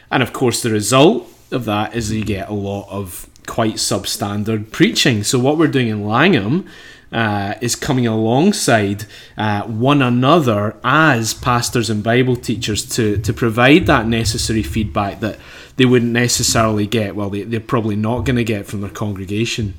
And 0.10 0.24
of 0.24 0.34
course, 0.34 0.64
the 0.64 0.72
result 0.72 1.30
of 1.52 1.66
that 1.66 1.96
is 1.96 2.12
you 2.12 2.26
get 2.26 2.50
a 2.50 2.54
lot 2.54 2.88
of 2.90 3.28
quite 3.48 3.76
substandard 3.76 4.72
preaching. 4.72 5.24
So 5.24 5.40
what 5.40 5.58
we're 5.58 5.68
doing 5.68 5.88
in 5.88 6.06
Langham 6.06 6.68
uh, 7.12 7.56
is 7.62 7.76
coming 7.76 8.08
alongside 8.08 9.06
uh, 9.38 9.64
one 9.64 10.02
another 10.02 10.78
as 10.84 11.34
pastors 11.34 11.90
and 11.90 12.04
Bible 12.04 12.36
teachers 12.36 12.86
to, 12.96 13.18
to 13.18 13.34
provide 13.34 13.86
that 13.88 14.08
necessary 14.08 14.64
feedback 14.64 15.20
that 15.20 15.38
they 15.76 15.86
wouldn't 15.86 16.12
necessarily 16.12 16.88
get. 16.88 17.16
Well, 17.16 17.30
they, 17.30 17.44
they're 17.44 17.60
probably 17.60 17.96
not 17.96 18.26
going 18.26 18.38
to 18.38 18.44
get 18.44 18.66
from 18.66 18.82
their 18.82 18.90
congregation. 18.90 19.76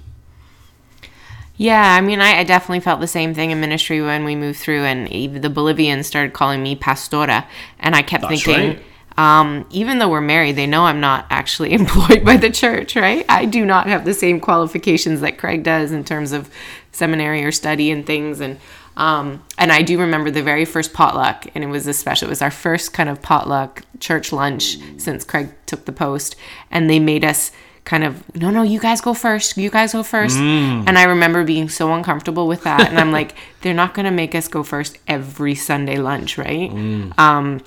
Yeah, 1.57 1.95
I 1.95 2.01
mean, 2.01 2.21
I, 2.21 2.41
I 2.41 2.45
definitely 2.45 2.81
felt 2.81 3.01
the 3.01 3.07
same 3.07 3.35
thing 3.35 3.51
in 3.51 3.61
ministry 3.61 4.03
when 4.03 4.25
we 4.25 4.35
moved 4.35 4.59
through, 4.59 4.83
and 4.83 5.09
even 5.13 5.43
the 5.43 5.51
Bolivians 5.51 6.07
started 6.07 6.33
calling 6.33 6.63
me 6.63 6.75
Pastora, 6.75 7.47
and 7.79 7.95
I 7.95 8.03
kept 8.03 8.23
That's 8.23 8.43
thinking, 8.43 8.69
right. 8.71 8.83
Um, 9.17 9.67
even 9.71 9.99
though 9.99 10.09
we're 10.09 10.21
married, 10.21 10.57
they 10.57 10.67
know 10.67 10.85
I'm 10.85 11.01
not 11.01 11.27
actually 11.31 11.73
employed 11.81 12.25
by 12.25 12.37
the 12.37 12.51
church, 12.51 12.97
right? 12.97 13.25
I 13.29 13.45
do 13.45 13.65
not 13.65 13.87
have 13.87 14.05
the 14.05 14.15
same 14.15 14.41
qualifications 14.41 15.21
that 15.21 15.39
Craig 15.39 15.63
does 15.63 15.93
in 15.93 16.05
terms 16.05 16.33
of 16.33 16.51
seminary 16.93 17.45
or 17.45 17.53
study 17.53 17.91
and 17.91 18.07
things. 18.07 18.41
And 18.41 18.59
um, 18.97 19.43
and 19.57 19.73
I 19.73 19.83
do 19.83 19.99
remember 19.99 20.31
the 20.31 20.43
very 20.43 20.67
first 20.67 20.93
potluck, 20.93 21.47
and 21.55 21.65
it 21.65 21.69
was 21.69 21.87
a 21.87 21.95
special. 21.95 22.29
It 22.29 22.31
was 22.31 22.43
our 22.43 22.51
first 22.51 22.93
kind 22.93 23.09
of 23.09 23.23
potluck 23.23 23.83
church 24.01 24.33
lunch 24.33 24.77
since 24.99 25.25
Craig 25.25 25.49
took 25.65 25.87
the 25.87 25.93
post, 25.93 26.37
and 26.71 26.91
they 26.91 26.99
made 26.99 27.25
us 27.25 27.53
kind 27.85 28.05
of 28.05 28.37
no 28.37 28.49
no 28.51 28.63
you 28.63 28.79
guys 28.79 29.01
go 29.01 29.13
first 29.13 29.57
you 29.57 29.69
guys 29.69 29.93
go 29.93 30.05
first 30.05 30.37
and 30.87 30.97
i 30.97 31.03
remember 31.03 31.43
being 31.43 31.69
so 31.69 31.93
uncomfortable 31.93 32.47
with 32.47 32.63
that 32.63 32.89
and 32.89 32.97
i'm 32.97 33.11
like 33.11 33.35
they're 33.61 33.75
not 33.75 33.93
going 33.93 34.05
to 34.05 34.13
make 34.13 34.37
us 34.37 34.47
go 34.47 34.63
first 34.63 34.99
every 35.09 35.57
sunday 35.57 35.99
lunch 35.99 36.39
right 36.39 36.71
um 37.19 37.61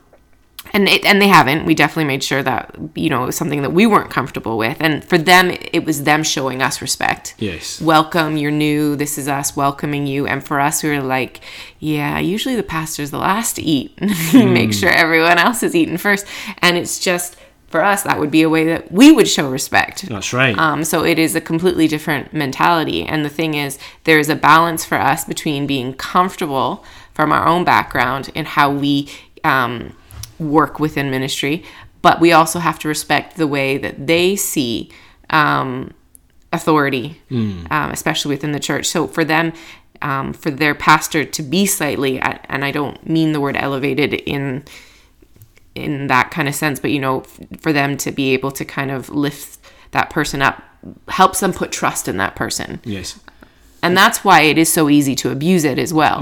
and 0.74 0.88
it, 0.88 1.06
and 1.06 1.22
they 1.22 1.28
haven't. 1.28 1.66
We 1.66 1.76
definitely 1.76 2.06
made 2.06 2.24
sure 2.24 2.44
that 2.44 2.76
you 2.96 3.10
know 3.10 3.24
it 3.24 3.28
was 3.28 3.36
something 3.36 3.62
that 3.62 3.72
we 3.72 3.86
weren't 3.86 4.10
comfortable 4.10 4.58
with, 4.58 4.78
and 4.80 5.04
for 5.04 5.18
them, 5.18 5.52
it 5.52 5.86
was 5.86 6.04
them 6.04 6.24
showing 6.24 6.62
us 6.62 6.82
respect. 6.82 7.36
Yes. 7.38 7.82
Welcome, 7.82 8.38
you're 8.38 8.52
new. 8.52 8.96
This 8.96 9.18
is 9.18 9.28
us 9.28 9.56
welcoming 9.56 10.08
you, 10.08 10.28
and 10.28 10.44
for 10.44 10.60
us, 10.60 10.84
we 10.84 10.90
were 10.90 11.02
like, 11.02 11.42
yeah. 11.80 12.20
Usually, 12.20 12.56
the 12.56 12.64
pastor's 12.64 13.12
the 13.12 13.18
last 13.18 13.56
to 13.58 13.62
eat. 13.62 14.00
Make 14.34 14.74
sure 14.74 14.90
everyone 14.90 15.38
else 15.38 15.64
is 15.64 15.76
eating 15.76 15.98
first, 15.98 16.26
and 16.60 16.78
it's 16.78 17.00
just 17.00 17.38
for 17.68 17.84
us 17.84 18.04
that 18.04 18.20
would 18.20 18.32
be 18.32 18.42
a 18.42 18.50
way 18.50 18.64
that 18.64 18.90
we 18.90 19.12
would 19.12 19.28
show 19.28 19.50
respect. 19.50 20.04
That's 20.04 20.32
right. 20.32 20.58
Um, 20.58 20.86
so 20.86 21.04
it 21.04 21.20
is 21.20 21.36
a 21.36 21.42
completely 21.42 21.90
different 21.90 22.32
mentality. 22.32 23.04
And 23.04 23.26
the 23.26 23.30
thing 23.30 23.56
is, 23.56 23.78
there 24.06 24.18
is 24.18 24.30
a 24.30 24.36
balance 24.36 24.86
for 24.86 24.96
us 24.96 25.26
between 25.26 25.68
being 25.68 25.94
comfortable 25.94 26.86
from 27.14 27.34
our 27.34 27.46
own 27.46 27.66
background 27.66 28.32
and 28.34 28.48
how 28.48 28.72
we 28.72 29.10
um, 29.44 29.94
work 30.40 30.80
within 30.80 31.10
ministry, 31.10 31.64
but 32.02 32.20
we 32.20 32.32
also 32.32 32.60
have 32.60 32.80
to 32.80 32.88
respect 32.88 33.38
the 33.38 33.48
way 33.48 33.78
that 33.78 34.08
they 34.08 34.36
see 34.36 34.90
um, 35.30 35.92
authority, 36.54 37.22
um, 37.32 37.92
especially 37.92 38.30
within 38.36 38.52
the 38.52 38.60
church. 38.60 38.86
So 38.86 39.08
for 39.08 39.26
them, 39.26 39.54
um, 40.02 40.34
for 40.34 40.52
their 40.52 40.76
pastor 40.76 41.26
to 41.26 41.42
be 41.44 41.66
slightly, 41.66 42.20
and 42.20 42.64
I 42.66 42.72
don't 42.72 43.08
mean 43.10 43.32
the 43.32 43.42
word 43.42 43.58
elevated 43.58 44.14
in 44.14 44.64
in 45.74 46.08
that 46.08 46.32
kind 46.32 46.48
of 46.48 46.56
sense, 46.56 46.80
but 46.80 46.92
you 46.92 47.00
know, 47.00 47.22
f- 47.22 47.40
for 47.60 47.74
them 47.74 47.98
to 47.98 48.12
be 48.12 48.34
able 48.34 48.52
to 48.52 48.64
kind 48.64 48.92
of 48.92 49.10
lift 49.10 49.60
that 49.92 50.10
person 50.10 50.42
up 50.42 50.64
helps 51.10 51.40
them 51.42 51.52
put 51.52 51.72
trust 51.72 52.08
in 52.08 52.18
that 52.18 52.36
person. 52.36 52.80
yes. 52.86 53.20
And 53.86 53.96
that's 53.96 54.24
why 54.24 54.42
it 54.42 54.58
is 54.58 54.74
so 54.74 54.90
easy 54.90 55.14
to 55.16 55.30
abuse 55.30 55.64
it 55.64 55.78
as 55.78 55.94
well. 55.94 56.22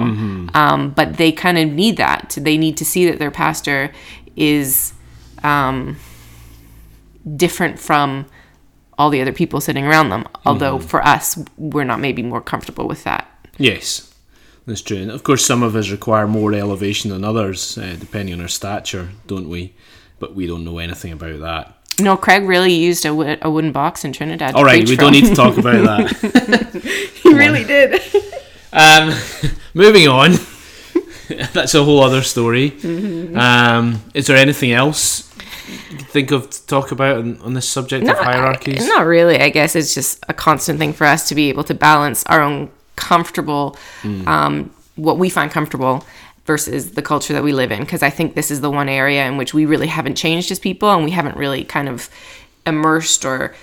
Um, 0.54 0.90
but 0.90 1.16
they 1.16 1.32
kind 1.32 1.58
of 1.58 1.70
need 1.70 1.96
that. 1.96 2.36
They 2.38 2.58
need 2.58 2.76
to 2.78 2.86
see 2.86 3.06
that 3.10 3.20
their 3.20 3.32
pastor 3.32 3.92
is 4.36 4.94
um, 5.44 5.96
different 7.38 7.80
from 7.80 8.26
all 8.98 9.10
the 9.10 9.22
other 9.22 9.32
people 9.32 9.62
sitting 9.62 9.86
around 9.86 10.10
them. 10.10 10.28
Although 10.46 10.80
for 10.80 11.02
us, 11.06 11.38
we're 11.58 11.86
not 11.86 12.02
maybe 12.02 12.22
more 12.22 12.42
comfortable 12.42 12.86
with 12.86 13.06
that. 13.06 13.30
Yes, 13.58 14.14
that's 14.68 14.82
true. 14.82 14.98
And 14.98 15.10
of 15.10 15.24
course, 15.24 15.46
some 15.46 15.64
of 15.64 15.74
us 15.76 15.90
require 15.90 16.28
more 16.28 16.54
elevation 16.54 17.12
than 17.12 17.24
others, 17.24 17.78
uh, 17.78 17.96
depending 17.98 18.36
on 18.36 18.42
our 18.42 18.50
stature, 18.50 19.10
don't 19.26 19.48
we? 19.48 19.74
But 20.20 20.36
we 20.36 20.48
don't 20.48 20.66
know 20.66 20.80
anything 20.80 21.14
about 21.14 21.40
that. 21.40 21.78
No, 22.00 22.18
Craig 22.18 22.44
really 22.44 22.74
used 22.74 23.06
a, 23.06 23.14
wo- 23.14 23.38
a 23.42 23.50
wooden 23.50 23.72
box 23.72 24.04
in 24.04 24.14
Trinidad. 24.14 24.56
All 24.56 24.64
right, 24.64 24.88
we 24.88 24.96
from. 24.96 25.06
don't 25.06 25.12
need 25.14 25.26
to 25.28 25.36
talk 25.36 25.58
about 25.58 25.84
that. 25.86 26.82
he 27.24 27.34
really 27.34 27.64
did. 27.64 28.02
Um, 28.72 29.14
moving 29.74 30.08
on. 30.08 30.32
That's 31.54 31.74
a 31.76 31.84
whole 31.84 32.02
other 32.04 32.22
story. 32.22 32.72
Mm-hmm. 32.72 33.38
Um, 33.38 34.02
is 34.14 34.28
there 34.28 34.38
anything 34.38 34.72
else 34.72 35.32
you 35.70 35.98
can 35.98 36.06
think 36.06 36.32
of 36.32 36.50
to 36.50 36.66
talk 36.68 36.92
about 36.92 37.18
on, 37.18 37.40
on 37.42 37.54
this 37.54 37.68
subject 37.70 38.08
of 38.08 38.18
hierarchies? 38.18 38.84
I- 38.84 38.88
not 38.88 39.06
really. 39.06 39.40
I 39.40 39.50
guess 39.50 39.76
it's 39.76 39.94
just 39.94 40.24
a 40.28 40.34
constant 40.34 40.80
thing 40.80 40.94
for 40.94 41.06
us 41.06 41.28
to 41.30 41.36
be 41.36 41.50
able 41.50 41.64
to 41.66 41.74
balance 41.74 42.24
our 42.26 42.42
own 42.42 42.70
comfortable, 42.96 43.78
Hmm. 44.02 44.28
um, 44.28 44.72
what 44.96 45.18
we 45.18 45.30
find 45.30 45.50
comfortable 45.52 46.06
versus 46.46 46.92
the 46.92 47.02
culture 47.02 47.34
that 47.34 47.44
we 47.44 47.54
live 47.54 47.72
in. 47.72 47.80
Because 47.80 48.04
I 48.04 48.10
think 48.10 48.36
this 48.36 48.52
is 48.52 48.62
the 48.62 48.72
one 48.72 48.90
area 48.90 49.26
in 49.26 49.38
which 49.38 49.54
we 49.54 49.66
really 49.66 49.88
haven't 49.88 50.16
changed 50.16 50.52
as 50.52 50.60
people 50.60 50.90
and 50.90 51.04
we 51.04 51.12
haven't 51.12 51.38
really 51.38 51.64
kind 51.64 51.90
of 51.90 52.10
immersed 52.66 53.26
or 53.26 53.54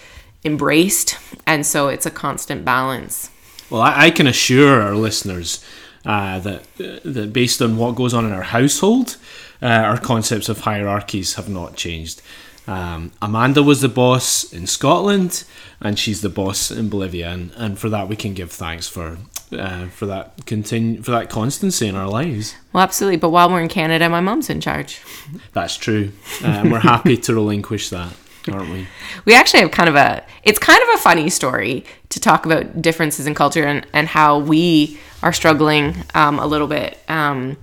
embraced. 0.44 1.18
And 1.46 1.66
so 1.66 1.88
it's 1.88 2.06
a 2.06 2.10
constant 2.10 2.64
balance. 2.64 3.30
Well, 3.68 3.82
I, 3.82 4.10
can 4.10 4.26
assure 4.26 4.82
our 4.82 4.96
listeners 4.96 5.64
uh, 6.04 6.40
that 6.40 6.64
that 6.76 7.32
based 7.32 7.62
on 7.62 7.76
what 7.76 7.94
goes 7.94 8.12
on 8.12 8.24
in 8.24 8.32
our 8.32 8.42
household, 8.42 9.16
uh, 9.62 9.66
our 9.66 9.98
concepts 9.98 10.48
of 10.48 10.60
hierarchies 10.60 11.34
have 11.34 11.48
not 11.48 11.76
changed. 11.76 12.20
Um, 12.66 13.12
Amanda 13.22 13.62
was 13.62 13.80
the 13.80 13.88
boss 13.88 14.52
in 14.52 14.66
Scotland, 14.66 15.44
and 15.80 15.98
she's 15.98 16.20
the 16.20 16.28
boss 16.28 16.70
in 16.70 16.88
Bolivia, 16.88 17.30
and, 17.30 17.52
and 17.56 17.78
for 17.78 17.88
that 17.90 18.08
we 18.08 18.16
can 18.16 18.34
give 18.34 18.50
thanks 18.50 18.88
for 18.88 19.18
uh, 19.52 19.86
for 19.86 20.06
that 20.06 20.46
continue 20.46 21.02
for 21.02 21.10
that 21.10 21.30
constancy 21.30 21.86
in 21.86 21.96
our 21.96 22.08
lives. 22.08 22.54
Well, 22.72 22.82
absolutely. 22.82 23.16
But 23.18 23.30
while 23.30 23.50
we're 23.50 23.60
in 23.60 23.68
Canada, 23.68 24.08
my 24.08 24.20
mom's 24.20 24.50
in 24.50 24.60
charge. 24.60 25.00
That's 25.52 25.76
true, 25.76 26.12
uh, 26.42 26.46
and 26.46 26.72
we're 26.72 26.80
happy 26.80 27.16
to 27.16 27.34
relinquish 27.34 27.90
that, 27.90 28.14
aren't 28.50 28.70
we? 28.70 28.86
we 29.24 29.34
actually 29.34 29.60
have 29.60 29.70
kind 29.70 29.88
of 29.88 29.94
a 29.96 30.24
it's 30.44 30.58
kind 30.58 30.82
of 30.82 30.88
a 30.94 30.98
funny 30.98 31.30
story 31.30 31.84
to 32.08 32.20
talk 32.20 32.46
about 32.46 32.80
differences 32.80 33.26
in 33.26 33.34
culture 33.34 33.64
and, 33.64 33.86
and 33.92 34.08
how 34.08 34.38
we 34.38 34.98
are 35.22 35.32
struggling 35.32 35.94
um, 36.14 36.38
a 36.38 36.46
little 36.46 36.66
bit 36.66 36.98
um, 37.08 37.56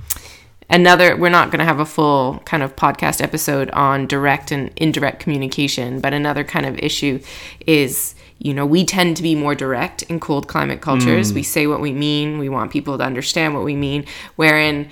another 0.70 1.16
we're 1.16 1.30
not 1.30 1.50
going 1.50 1.60
to 1.60 1.66
have 1.66 1.80
a 1.80 1.86
full 1.86 2.40
kind 2.46 2.62
of 2.64 2.76
podcast 2.76 3.22
episode 3.22 3.70
on 3.72 4.06
direct 4.08 4.52
and 4.52 4.72
indirect 4.76 5.20
communication 5.20 6.00
but 6.00 6.14
another 6.14 6.44
kind 6.44 6.66
of 6.66 6.78
issue 6.80 7.20
is 7.66 8.16
you 8.40 8.54
know 8.54 8.66
we 8.66 8.86
tend 8.86 9.18
to 9.18 9.24
be 9.24 9.36
more 9.36 9.56
direct 9.56 10.04
in 10.04 10.20
cold 10.20 10.48
climate 10.48 10.82
cultures 10.82 11.34
we 11.34 11.44
say 11.44 11.68
what 11.68 11.80
we 11.80 11.92
mean 11.92 12.38
we 12.38 12.50
want 12.50 12.72
people 12.72 12.98
to 12.98 13.04
understand 13.04 13.54
what 13.54 13.64
we 13.64 13.76
mean 13.76 14.06
wherein 14.36 14.90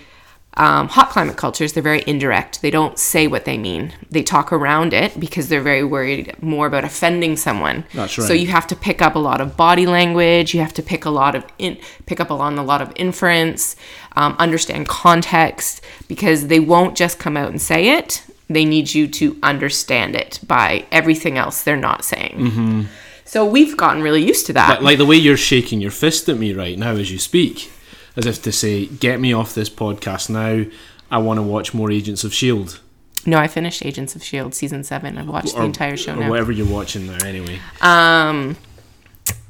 um, 0.57 0.87
hot 0.87 1.09
climate 1.09 1.35
cultures, 1.35 1.73
they're 1.73 1.83
very 1.83 2.03
indirect. 2.07 2.61
They 2.61 2.71
don't 2.71 2.97
say 2.97 3.27
what 3.27 3.43
they 3.43 3.57
mean. 3.57 3.93
They 4.09 4.23
talk 4.23 4.53
around 4.53 4.93
it 4.93 5.19
because 5.19 5.49
they're 5.49 5.61
very 5.61 5.83
worried 5.83 6.41
more 6.41 6.65
about 6.65 6.85
offending 6.85 7.35
someone. 7.35 7.83
That's 7.93 8.13
So 8.13 8.31
you 8.31 8.47
have 8.47 8.65
to 8.67 8.75
pick 8.75 9.01
up 9.01 9.15
a 9.15 9.19
lot 9.19 9.41
of 9.41 9.57
body 9.57 9.85
language. 9.85 10.53
You 10.53 10.61
have 10.61 10.73
to 10.75 10.81
pick 10.81 11.03
a 11.03 11.09
lot 11.09 11.35
of 11.35 11.43
in, 11.57 11.77
pick 12.05 12.21
up 12.21 12.31
on 12.31 12.57
a 12.57 12.63
lot 12.63 12.81
of 12.81 12.93
inference, 12.95 13.75
um, 14.15 14.35
understand 14.39 14.87
context 14.87 15.81
because 16.07 16.47
they 16.47 16.61
won't 16.61 16.95
just 16.95 17.19
come 17.19 17.35
out 17.35 17.49
and 17.49 17.61
say 17.61 17.97
it. 17.97 18.23
They 18.49 18.63
need 18.63 18.93
you 18.93 19.07
to 19.07 19.37
understand 19.43 20.15
it 20.15 20.39
by 20.47 20.85
everything 20.91 21.37
else 21.37 21.63
they're 21.63 21.75
not 21.75 22.05
saying. 22.05 22.37
Mm-hmm. 22.37 22.83
So 23.25 23.46
we've 23.46 23.75
gotten 23.75 24.01
really 24.01 24.24
used 24.24 24.46
to 24.48 24.53
that. 24.53 24.70
Like, 24.70 24.82
like 24.82 24.98
the 25.00 25.05
way 25.05 25.15
you're 25.15 25.36
shaking 25.36 25.82
your 25.82 25.91
fist 25.91 26.29
at 26.29 26.38
me 26.38 26.53
right 26.53 26.77
now 26.77 26.91
as 26.91 27.12
you 27.12 27.20
speak, 27.20 27.72
as 28.15 28.25
if 28.25 28.41
to 28.44 28.51
say, 28.51 28.86
"Get 28.86 29.20
me 29.20 29.34
off 29.34 29.53
this 29.55 29.70
podcast 29.70 30.29
now. 30.29 30.70
I 31.12 31.17
want 31.17 31.38
to 31.39 31.44
watch 31.44 31.74
more 31.74 31.91
Agents 31.91 32.24
of 32.24 32.34
Shield." 32.34 32.79
no, 33.27 33.38
I 33.38 33.48
finished 33.48 33.84
Agents 33.84 34.15
of 34.15 34.24
Shield 34.24 34.53
season 34.53 34.84
seven. 34.84 35.17
I've 35.17 35.27
watched 35.27 35.55
the 35.55 35.63
entire 35.63 35.98
show 35.98 36.13
or 36.13 36.17
now. 36.17 36.29
whatever 36.29 36.51
you're 36.51 36.67
watching 36.72 37.08
now. 37.08 37.17
Anyway, 37.25 37.60
Um, 37.82 38.55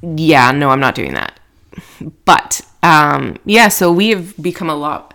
yeah, 0.02 0.52
no, 0.52 0.70
I'm 0.70 0.80
not 0.80 0.96
doing 0.96 1.14
that. 1.14 1.38
But 2.24 2.62
um, 2.84 3.36
yeah, 3.46 3.68
so 3.68 3.92
we 3.92 4.10
have 4.10 4.34
become 4.42 4.70
a 4.70 4.76
lot 4.76 5.14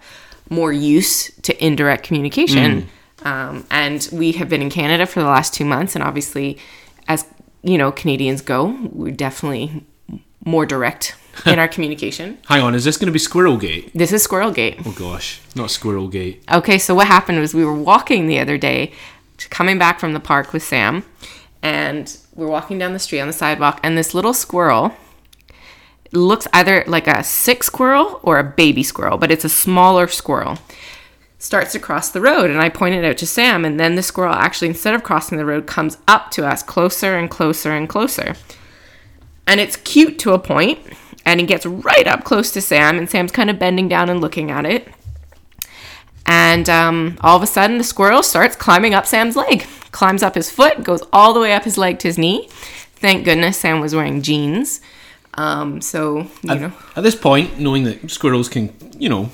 more 0.50 0.72
used 0.72 1.42
to 1.44 1.64
indirect 1.64 2.04
communication, 2.04 2.88
um, 3.22 3.64
and 3.70 4.06
we 4.12 4.32
have 4.32 4.48
been 4.50 4.60
in 4.60 4.68
Canada 4.68 5.06
for 5.06 5.20
the 5.20 5.26
last 5.26 5.54
two 5.54 5.64
months, 5.64 5.94
and 5.94 6.04
obviously, 6.04 6.58
as 7.08 7.24
you 7.62 7.78
know, 7.78 7.92
Canadians 7.92 8.40
go, 8.42 8.76
we're 8.92 9.12
definitely 9.12 9.84
more 10.44 10.64
direct 10.66 11.14
in 11.46 11.58
our 11.58 11.68
communication. 11.74 12.38
hang 12.48 12.62
on. 12.62 12.74
Is 12.74 12.84
this 12.84 12.96
going 12.96 13.06
to 13.06 13.12
be 13.12 13.18
Squirrel 13.18 13.56
Gate? 13.56 13.90
This 13.94 14.12
is 14.12 14.22
Squirrel 14.22 14.50
Gate. 14.52 14.78
Oh 14.84 14.92
gosh, 14.98 15.40
not 15.54 15.70
Squirrel 15.70 16.08
Gate. 16.08 16.42
Okay, 16.50 16.78
so 16.78 16.94
what 16.94 17.06
happened 17.06 17.38
was 17.40 17.54
we 17.54 17.64
were 17.64 17.74
walking 17.74 18.26
the 18.26 18.38
other 18.38 18.56
day, 18.58 18.92
coming 19.50 19.78
back 19.78 20.00
from 20.00 20.12
the 20.12 20.20
park 20.20 20.52
with 20.52 20.62
Sam, 20.62 21.04
and 21.62 22.16
we're 22.34 22.48
walking 22.48 22.78
down 22.78 22.92
the 22.94 22.98
street 22.98 23.20
on 23.20 23.26
the 23.26 23.32
sidewalk, 23.34 23.80
and 23.82 23.96
this 23.98 24.14
little 24.14 24.32
squirrel 24.34 24.92
looks 26.12 26.48
either 26.52 26.82
like 26.86 27.06
a 27.06 27.22
sick 27.22 27.62
squirrel 27.62 28.18
or 28.22 28.38
a 28.38 28.44
baby 28.44 28.82
squirrel, 28.82 29.16
but 29.18 29.30
it's 29.30 29.44
a 29.44 29.48
smaller 29.48 30.08
squirrel. 30.08 30.58
Starts 31.42 31.72
to 31.72 31.78
cross 31.78 32.10
the 32.10 32.20
road, 32.20 32.50
and 32.50 32.60
I 32.60 32.68
pointed 32.68 33.02
out 33.02 33.16
to 33.16 33.26
Sam, 33.26 33.64
and 33.64 33.80
then 33.80 33.94
the 33.94 34.02
squirrel 34.02 34.34
actually, 34.34 34.68
instead 34.68 34.94
of 34.94 35.02
crossing 35.02 35.38
the 35.38 35.46
road, 35.46 35.66
comes 35.66 35.96
up 36.06 36.30
to 36.32 36.46
us 36.46 36.62
closer 36.62 37.16
and 37.16 37.30
closer 37.30 37.72
and 37.72 37.88
closer. 37.88 38.34
And 39.46 39.58
it's 39.58 39.76
cute 39.76 40.18
to 40.18 40.34
a 40.34 40.38
point, 40.38 40.80
and 41.24 41.40
he 41.40 41.46
gets 41.46 41.64
right 41.64 42.06
up 42.06 42.24
close 42.24 42.52
to 42.52 42.60
Sam, 42.60 42.98
and 42.98 43.08
Sam's 43.08 43.32
kind 43.32 43.48
of 43.48 43.58
bending 43.58 43.88
down 43.88 44.10
and 44.10 44.20
looking 44.20 44.50
at 44.50 44.66
it. 44.66 44.86
And 46.26 46.68
um, 46.68 47.16
all 47.22 47.38
of 47.38 47.42
a 47.42 47.46
sudden, 47.46 47.78
the 47.78 47.84
squirrel 47.84 48.22
starts 48.22 48.54
climbing 48.54 48.92
up 48.92 49.06
Sam's 49.06 49.34
leg, 49.34 49.64
climbs 49.92 50.22
up 50.22 50.34
his 50.34 50.50
foot, 50.50 50.84
goes 50.84 51.02
all 51.10 51.32
the 51.32 51.40
way 51.40 51.54
up 51.54 51.64
his 51.64 51.78
leg 51.78 51.98
to 52.00 52.08
his 52.08 52.18
knee. 52.18 52.48
Thank 52.96 53.24
goodness 53.24 53.56
Sam 53.56 53.80
was 53.80 53.94
wearing 53.94 54.20
jeans. 54.20 54.82
Um, 55.34 55.80
so, 55.80 56.26
you 56.42 56.54
know, 56.54 56.72
At 56.96 57.02
this 57.02 57.14
point, 57.16 57.58
knowing 57.58 57.84
that 57.84 58.10
squirrels 58.10 58.50
can, 58.50 58.74
you 58.98 59.08
know, 59.08 59.30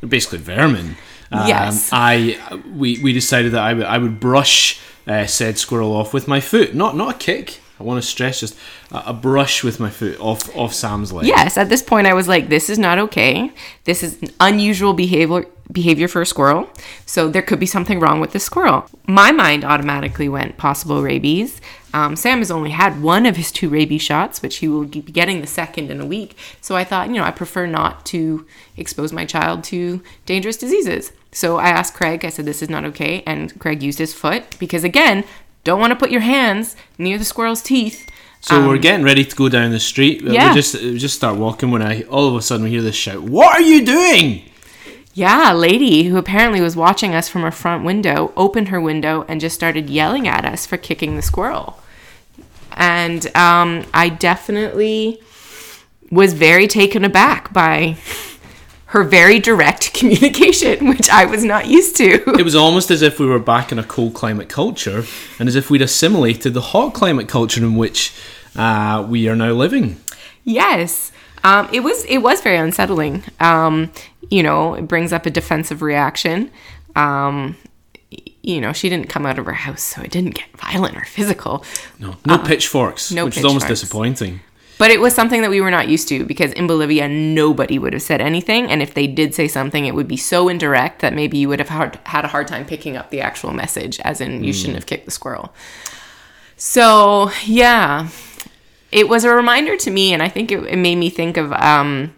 they're 0.00 0.08
basically 0.08 0.38
vermin. 0.38 0.96
Um, 1.30 1.46
Yes. 1.48 1.90
I 1.92 2.38
we, 2.74 2.98
we 3.02 3.12
decided 3.12 3.52
that 3.52 3.62
I 3.62 3.74
would 3.74 3.86
I 3.86 3.98
would 3.98 4.18
brush 4.20 4.80
uh, 5.06 5.26
said 5.26 5.58
squirrel 5.58 5.92
off 5.92 6.12
with 6.14 6.26
my 6.28 6.40
foot, 6.40 6.74
not 6.74 6.96
not 6.96 7.14
a 7.14 7.18
kick. 7.18 7.60
I 7.80 7.84
want 7.84 8.02
to 8.02 8.08
stress 8.08 8.40
just 8.40 8.56
a, 8.90 9.12
brush 9.12 9.62
with 9.62 9.78
my 9.78 9.90
foot 9.90 10.18
off 10.20 10.54
off 10.56 10.74
Sam's 10.74 11.12
leg. 11.12 11.26
Yes, 11.26 11.56
at 11.56 11.68
this 11.68 11.82
point 11.82 12.06
I 12.06 12.14
was 12.14 12.28
like, 12.28 12.48
this 12.48 12.68
is 12.68 12.78
not 12.78 12.98
okay. 12.98 13.52
This 13.84 14.02
is 14.02 14.18
unusual 14.40 14.94
behavior 14.94 15.44
behavior 15.70 16.08
for 16.08 16.22
a 16.22 16.26
squirrel. 16.26 16.68
So 17.06 17.28
there 17.28 17.42
could 17.42 17.60
be 17.60 17.66
something 17.66 18.00
wrong 18.00 18.20
with 18.20 18.32
the 18.32 18.40
squirrel. 18.40 18.86
My 19.06 19.32
mind 19.32 19.64
automatically 19.64 20.28
went 20.28 20.56
possible 20.56 21.02
rabies. 21.02 21.60
Um, 21.92 22.16
Sam 22.16 22.38
has 22.38 22.50
only 22.50 22.70
had 22.70 23.02
one 23.02 23.26
of 23.26 23.36
his 23.36 23.52
two 23.52 23.68
rabies 23.68 24.02
shots, 24.02 24.42
which 24.42 24.56
he 24.56 24.68
will 24.68 24.84
be 24.84 25.02
getting 25.02 25.40
the 25.40 25.46
second 25.46 25.90
in 25.90 26.00
a 26.00 26.06
week. 26.06 26.36
So 26.60 26.76
I 26.76 26.84
thought, 26.84 27.08
you 27.08 27.14
know, 27.14 27.24
I 27.24 27.30
prefer 27.30 27.66
not 27.66 28.04
to 28.06 28.46
expose 28.76 29.12
my 29.12 29.24
child 29.24 29.64
to 29.64 30.02
dangerous 30.26 30.56
diseases. 30.56 31.12
So 31.32 31.58
I 31.58 31.68
asked 31.68 31.94
Craig, 31.94 32.24
I 32.24 32.30
said, 32.30 32.46
this 32.46 32.62
is 32.62 32.70
not 32.70 32.84
okay. 32.86 33.22
And 33.26 33.58
Craig 33.58 33.82
used 33.82 33.98
his 33.98 34.14
foot 34.14 34.58
because, 34.58 34.84
again, 34.84 35.24
don't 35.68 35.80
want 35.80 35.92
to 35.92 35.96
put 35.96 36.10
your 36.10 36.22
hands 36.22 36.76
near 36.96 37.18
the 37.18 37.24
squirrel's 37.24 37.62
teeth. 37.62 38.08
So 38.40 38.66
we're 38.66 38.78
getting 38.78 39.04
ready 39.04 39.24
to 39.24 39.36
go 39.36 39.48
down 39.48 39.72
the 39.72 39.80
street. 39.80 40.22
Um, 40.22 40.32
yeah. 40.32 40.50
We 40.50 40.54
just 40.54 40.74
we 40.74 40.98
just 40.98 41.14
start 41.14 41.36
walking 41.36 41.70
when 41.70 41.82
I 41.82 42.02
all 42.02 42.28
of 42.28 42.34
a 42.34 42.42
sudden 42.42 42.64
we 42.64 42.70
hear 42.70 42.82
this 42.82 42.96
shout. 42.96 43.22
What 43.22 43.52
are 43.54 43.60
you 43.62 43.84
doing? 43.84 44.44
Yeah, 45.12 45.52
a 45.52 45.54
lady 45.54 46.04
who 46.04 46.16
apparently 46.16 46.60
was 46.60 46.76
watching 46.76 47.14
us 47.14 47.28
from 47.28 47.42
her 47.42 47.50
front 47.50 47.84
window 47.84 48.32
opened 48.36 48.68
her 48.68 48.80
window 48.80 49.24
and 49.28 49.40
just 49.40 49.56
started 49.56 49.90
yelling 49.90 50.28
at 50.28 50.44
us 50.44 50.64
for 50.64 50.76
kicking 50.76 51.16
the 51.16 51.22
squirrel. 51.22 51.80
And 52.72 53.26
um, 53.36 53.84
I 53.92 54.08
definitely 54.08 55.20
was 56.10 56.32
very 56.34 56.68
taken 56.68 57.04
aback 57.04 57.52
by 57.52 57.96
her 58.88 59.04
very 59.04 59.38
direct 59.38 59.92
communication, 59.98 60.88
which 60.88 61.08
I 61.10 61.24
was 61.26 61.44
not 61.44 61.66
used 61.66 61.96
to. 61.96 62.22
It 62.38 62.44
was 62.44 62.54
almost 62.54 62.90
as 62.90 63.02
if 63.02 63.18
we 63.20 63.26
were 63.26 63.38
back 63.38 63.70
in 63.72 63.78
a 63.78 63.84
cold 63.84 64.14
climate 64.14 64.48
culture, 64.48 65.04
and 65.38 65.48
as 65.48 65.56
if 65.56 65.70
we'd 65.70 65.82
assimilated 65.82 66.54
the 66.54 66.60
hot 66.60 66.94
climate 66.94 67.28
culture 67.28 67.62
in 67.62 67.76
which 67.76 68.14
uh, 68.56 69.06
we 69.08 69.28
are 69.28 69.36
now 69.36 69.52
living. 69.52 69.96
Yes. 70.44 71.12
Um, 71.44 71.68
it 71.72 71.80
was 71.80 72.04
it 72.06 72.18
was 72.18 72.40
very 72.40 72.56
unsettling. 72.56 73.22
Um, 73.40 73.90
you 74.30 74.42
know, 74.42 74.74
it 74.74 74.88
brings 74.88 75.12
up 75.12 75.26
a 75.26 75.30
defensive 75.30 75.82
reaction. 75.82 76.50
Um, 76.96 77.56
you 78.42 78.60
know, 78.60 78.72
she 78.72 78.88
didn't 78.88 79.08
come 79.10 79.26
out 79.26 79.38
of 79.38 79.44
her 79.46 79.52
house, 79.52 79.82
so 79.82 80.00
it 80.00 80.10
didn't 80.10 80.34
get 80.34 80.46
violent 80.56 80.96
or 80.96 81.04
physical. 81.04 81.62
No, 81.98 82.16
no 82.24 82.38
pitchforks, 82.38 83.12
Uh, 83.12 83.16
no 83.16 83.24
which 83.26 83.36
is 83.36 83.44
almost 83.44 83.68
disappointing. 83.68 84.40
But 84.78 84.92
it 84.92 85.00
was 85.00 85.14
something 85.14 85.42
that 85.42 85.50
we 85.50 85.60
were 85.60 85.72
not 85.72 85.88
used 85.88 86.08
to 86.08 86.24
because 86.24 86.52
in 86.52 86.68
Bolivia, 86.68 87.08
nobody 87.08 87.78
would 87.78 87.92
have 87.92 88.02
said 88.02 88.20
anything. 88.20 88.70
And 88.70 88.80
if 88.80 88.94
they 88.94 89.08
did 89.08 89.34
say 89.34 89.48
something, 89.48 89.84
it 89.84 89.94
would 89.94 90.06
be 90.06 90.16
so 90.16 90.48
indirect 90.48 91.00
that 91.00 91.14
maybe 91.14 91.36
you 91.36 91.48
would 91.48 91.58
have 91.58 91.68
hard, 91.68 91.98
had 92.04 92.24
a 92.24 92.28
hard 92.28 92.46
time 92.46 92.64
picking 92.64 92.96
up 92.96 93.10
the 93.10 93.20
actual 93.20 93.52
message, 93.52 93.98
as 94.00 94.20
in, 94.20 94.44
you 94.44 94.52
shouldn't 94.52 94.76
have 94.76 94.86
kicked 94.86 95.04
the 95.04 95.10
squirrel. 95.10 95.52
So, 96.56 97.30
yeah, 97.44 98.08
it 98.92 99.08
was 99.08 99.24
a 99.24 99.30
reminder 99.30 99.76
to 99.76 99.90
me. 99.90 100.12
And 100.12 100.22
I 100.22 100.28
think 100.28 100.52
it, 100.52 100.62
it 100.64 100.76
made 100.76 100.96
me 100.96 101.10
think 101.10 101.36
of 101.36 101.52
um, 101.52 102.14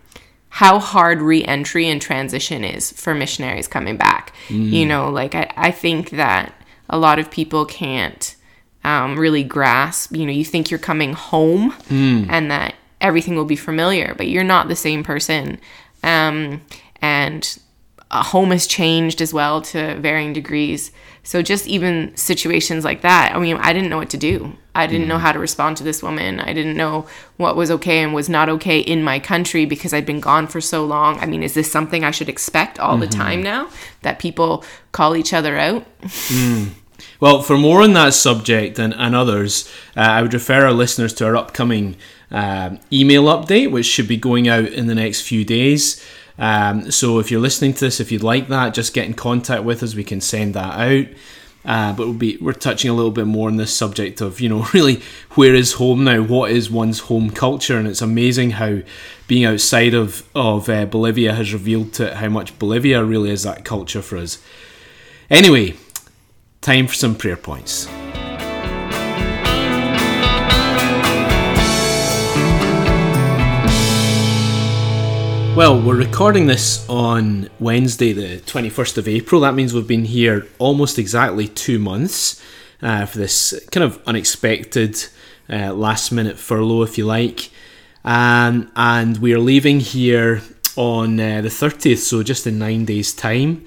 how 0.50 0.78
hard 0.78 1.22
re 1.22 1.42
entry 1.44 1.86
and 1.86 2.00
transition 2.00 2.62
is 2.62 2.92
for 2.92 3.14
missionaries 3.14 3.68
coming 3.68 3.96
back. 3.96 4.34
You 4.48 4.86
know, 4.86 5.08
like 5.10 5.34
I, 5.34 5.50
I 5.56 5.70
think 5.70 6.10
that 6.10 6.52
a 6.90 6.98
lot 6.98 7.18
of 7.18 7.30
people 7.30 7.64
can't 7.64 8.29
um, 8.84 9.18
really 9.18 9.44
grasp. 9.44 10.14
You 10.16 10.26
know, 10.26 10.32
you 10.32 10.44
think 10.44 10.70
you're 10.70 10.78
coming 10.78 11.12
home 11.12 11.74
and 12.30 12.50
that 12.50 12.74
everything 13.00 13.34
will 13.36 13.44
be 13.44 13.56
familiar, 13.56 14.14
but 14.16 14.28
you're 14.28 14.44
not 14.44 14.68
the 14.68 14.76
same 14.76 15.02
person. 15.02 15.58
Um, 16.02 16.62
and 17.02 17.58
a 18.10 18.22
home 18.22 18.50
has 18.50 18.66
changed 18.66 19.20
as 19.22 19.32
well 19.32 19.62
to 19.62 19.94
varying 20.00 20.32
degrees. 20.32 20.90
So 21.22 21.42
just 21.42 21.68
even 21.68 22.16
situations 22.16 22.84
like 22.84 23.02
that, 23.02 23.32
I 23.34 23.38
mean, 23.38 23.56
I 23.56 23.72
didn't 23.72 23.90
know 23.90 23.98
what 23.98 24.10
to 24.10 24.16
do. 24.16 24.56
I 24.74 24.86
didn't 24.86 25.08
know 25.08 25.18
how 25.18 25.32
to 25.32 25.38
respond 25.38 25.76
to 25.76 25.84
this 25.84 26.02
woman. 26.02 26.40
I 26.40 26.52
didn't 26.52 26.76
know 26.76 27.06
what 27.36 27.56
was 27.56 27.70
okay 27.72 28.02
and 28.02 28.14
was 28.14 28.28
not 28.28 28.48
okay 28.48 28.78
in 28.80 29.02
my 29.02 29.18
country 29.18 29.66
because 29.66 29.92
I'd 29.92 30.06
been 30.06 30.20
gone 30.20 30.46
for 30.46 30.60
so 30.60 30.84
long. 30.84 31.18
I 31.18 31.26
mean, 31.26 31.42
is 31.42 31.54
this 31.54 31.70
something 31.70 32.04
I 32.04 32.10
should 32.12 32.28
expect 32.28 32.78
all 32.78 32.96
the 32.96 33.06
time 33.06 33.42
now 33.42 33.68
that 34.02 34.18
people 34.18 34.64
call 34.92 35.16
each 35.16 35.32
other 35.32 35.58
out? 35.58 35.86
Well, 37.20 37.42
for 37.42 37.58
more 37.58 37.82
on 37.82 37.92
that 37.94 38.14
subject 38.14 38.78
and, 38.78 38.94
and 38.94 39.14
others, 39.14 39.70
uh, 39.96 40.00
I 40.00 40.22
would 40.22 40.34
refer 40.34 40.66
our 40.66 40.72
listeners 40.72 41.12
to 41.14 41.26
our 41.26 41.36
upcoming 41.36 41.96
um, 42.30 42.80
email 42.92 43.24
update, 43.24 43.70
which 43.70 43.86
should 43.86 44.08
be 44.08 44.16
going 44.16 44.48
out 44.48 44.66
in 44.66 44.86
the 44.86 44.94
next 44.94 45.22
few 45.22 45.44
days. 45.44 46.04
Um, 46.38 46.90
so 46.90 47.18
if 47.18 47.30
you're 47.30 47.40
listening 47.40 47.74
to 47.74 47.80
this, 47.80 48.00
if 48.00 48.10
you'd 48.10 48.22
like 48.22 48.48
that, 48.48 48.74
just 48.74 48.94
get 48.94 49.06
in 49.06 49.14
contact 49.14 49.64
with 49.64 49.82
us. 49.82 49.94
We 49.94 50.04
can 50.04 50.20
send 50.20 50.54
that 50.54 50.78
out. 50.78 51.06
Uh, 51.62 51.92
but 51.92 52.06
we'll 52.06 52.16
be 52.16 52.38
we're 52.38 52.54
touching 52.54 52.90
a 52.90 52.94
little 52.94 53.10
bit 53.10 53.26
more 53.26 53.48
on 53.48 53.56
this 53.56 53.76
subject 53.76 54.22
of 54.22 54.40
you 54.40 54.48
know 54.48 54.66
really 54.74 55.02
where 55.32 55.54
is 55.54 55.74
home 55.74 56.04
now? 56.04 56.22
What 56.22 56.50
is 56.50 56.70
one's 56.70 57.00
home 57.00 57.30
culture? 57.30 57.76
And 57.76 57.86
it's 57.86 58.00
amazing 58.00 58.52
how 58.52 58.80
being 59.28 59.44
outside 59.44 59.92
of 59.92 60.26
of 60.34 60.70
uh, 60.70 60.86
Bolivia 60.86 61.34
has 61.34 61.52
revealed 61.52 61.92
to 61.94 62.14
how 62.16 62.30
much 62.30 62.58
Bolivia 62.58 63.04
really 63.04 63.30
is 63.30 63.42
that 63.42 63.66
culture 63.66 64.00
for 64.00 64.16
us. 64.16 64.42
Anyway, 65.28 65.76
time 66.60 66.86
for 66.86 66.94
some 66.94 67.14
prayer 67.14 67.36
points. 67.36 67.86
Well, 75.56 75.82
we're 75.82 75.96
recording 75.96 76.46
this 76.46 76.88
on 76.88 77.50
Wednesday, 77.58 78.12
the 78.12 78.38
21st 78.38 78.98
of 78.98 79.08
April. 79.08 79.40
That 79.40 79.54
means 79.54 79.74
we've 79.74 79.86
been 79.86 80.04
here 80.04 80.46
almost 80.58 80.98
exactly 80.98 81.48
two 81.48 81.78
months 81.78 82.40
uh, 82.80 83.04
for 83.04 83.18
this 83.18 83.58
kind 83.70 83.84
of 83.84 84.00
unexpected 84.06 85.04
uh, 85.50 85.74
last 85.74 86.12
minute 86.12 86.38
furlough, 86.38 86.82
if 86.82 86.96
you 86.96 87.04
like. 87.04 87.50
Um, 88.04 88.70
and 88.76 89.18
we 89.18 89.34
are 89.34 89.38
leaving 89.38 89.80
here 89.80 90.40
on 90.76 91.18
uh, 91.18 91.40
the 91.42 91.48
30th, 91.48 91.98
so 91.98 92.22
just 92.22 92.46
in 92.46 92.58
nine 92.58 92.84
days' 92.84 93.12
time. 93.12 93.64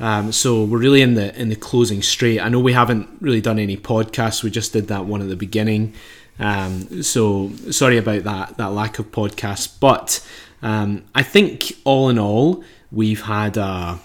Um, 0.00 0.32
so 0.32 0.64
we're 0.64 0.78
really 0.78 1.02
in 1.02 1.14
the 1.14 1.38
in 1.38 1.50
the 1.50 1.56
closing 1.56 2.02
straight. 2.02 2.40
I 2.40 2.48
know 2.48 2.58
we 2.58 2.72
haven't 2.72 3.08
really 3.20 3.40
done 3.40 3.58
any 3.58 3.76
podcasts. 3.76 4.42
We 4.42 4.50
just 4.50 4.72
did 4.72 4.88
that 4.88 5.04
one 5.04 5.20
at 5.20 5.28
the 5.28 5.36
beginning. 5.36 5.94
Um, 6.38 7.02
so 7.02 7.50
sorry 7.70 7.98
about 7.98 8.24
that 8.24 8.56
that 8.56 8.72
lack 8.72 8.98
of 8.98 9.12
podcasts. 9.12 9.68
But 9.78 10.26
um, 10.62 11.04
I 11.14 11.22
think 11.22 11.72
all 11.84 12.08
in 12.08 12.18
all, 12.18 12.64
we've 12.90 13.22
had 13.22 13.58
a 13.58 13.98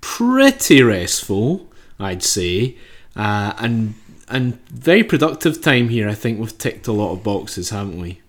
pretty 0.00 0.82
restful, 0.82 1.68
I'd 1.98 2.22
say, 2.22 2.76
uh, 3.16 3.52
and 3.58 3.94
and 4.28 4.60
very 4.68 5.02
productive 5.02 5.60
time 5.60 5.88
here. 5.88 6.08
I 6.08 6.14
think 6.14 6.38
we've 6.38 6.56
ticked 6.56 6.86
a 6.86 6.92
lot 6.92 7.12
of 7.12 7.24
boxes, 7.24 7.70
haven't 7.70 8.00
we? 8.00 8.20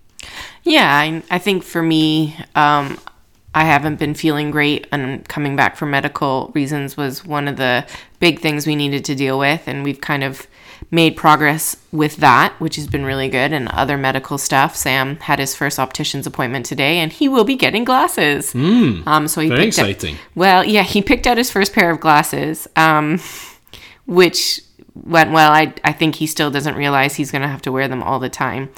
Yeah, 0.64 0.92
I, 0.92 1.22
I 1.30 1.38
think 1.38 1.62
for 1.62 1.82
me, 1.82 2.36
um, 2.54 2.98
I 3.54 3.64
haven't 3.64 3.98
been 3.98 4.14
feeling 4.14 4.50
great, 4.50 4.86
and 4.92 5.26
coming 5.26 5.56
back 5.56 5.76
for 5.76 5.86
medical 5.86 6.52
reasons 6.54 6.96
was 6.96 7.24
one 7.24 7.48
of 7.48 7.56
the 7.56 7.86
big 8.20 8.40
things 8.40 8.66
we 8.66 8.76
needed 8.76 9.04
to 9.06 9.14
deal 9.14 9.38
with, 9.38 9.66
and 9.66 9.82
we've 9.82 10.00
kind 10.00 10.22
of 10.22 10.46
made 10.90 11.16
progress 11.16 11.76
with 11.90 12.16
that, 12.18 12.52
which 12.60 12.76
has 12.76 12.86
been 12.86 13.04
really 13.04 13.28
good, 13.28 13.52
and 13.52 13.68
other 13.68 13.96
medical 13.96 14.38
stuff. 14.38 14.76
Sam 14.76 15.16
had 15.16 15.38
his 15.38 15.54
first 15.56 15.78
optician's 15.78 16.26
appointment 16.26 16.66
today, 16.66 16.98
and 16.98 17.10
he 17.12 17.28
will 17.28 17.44
be 17.44 17.56
getting 17.56 17.84
glasses. 17.84 18.54
um, 18.54 19.26
so 19.28 19.40
he 19.40 19.48
Very 19.48 19.62
picked 19.62 19.78
exciting. 19.78 20.16
well, 20.34 20.62
yeah, 20.64 20.82
he 20.82 21.02
picked 21.02 21.26
out 21.26 21.36
his 21.36 21.50
first 21.50 21.72
pair 21.72 21.90
of 21.90 22.00
glasses, 22.00 22.68
um, 22.76 23.18
which 24.06 24.60
went 24.94 25.32
well. 25.32 25.50
I, 25.52 25.74
I 25.84 25.92
think 25.92 26.16
he 26.16 26.26
still 26.26 26.50
doesn't 26.50 26.74
realize 26.76 27.14
he's 27.16 27.30
going 27.30 27.42
to 27.42 27.48
have 27.48 27.62
to 27.62 27.72
wear 27.72 27.88
them 27.88 28.02
all 28.02 28.18
the 28.18 28.28
time. 28.28 28.70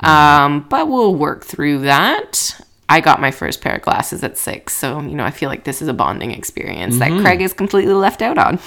Um, 0.00 0.66
but 0.68 0.88
we'll 0.88 1.14
work 1.14 1.44
through 1.44 1.80
that. 1.80 2.60
I 2.88 3.00
got 3.00 3.20
my 3.20 3.30
first 3.30 3.60
pair 3.60 3.76
of 3.76 3.82
glasses 3.82 4.22
at 4.22 4.36
six, 4.36 4.74
so 4.74 5.00
you 5.00 5.14
know 5.14 5.24
I 5.24 5.30
feel 5.30 5.48
like 5.48 5.64
this 5.64 5.80
is 5.80 5.88
a 5.88 5.94
bonding 5.94 6.30
experience 6.32 6.98
that 6.98 7.10
Craig 7.22 7.40
is 7.40 7.52
completely 7.52 7.94
left 7.94 8.22
out 8.22 8.38
on. 8.38 8.58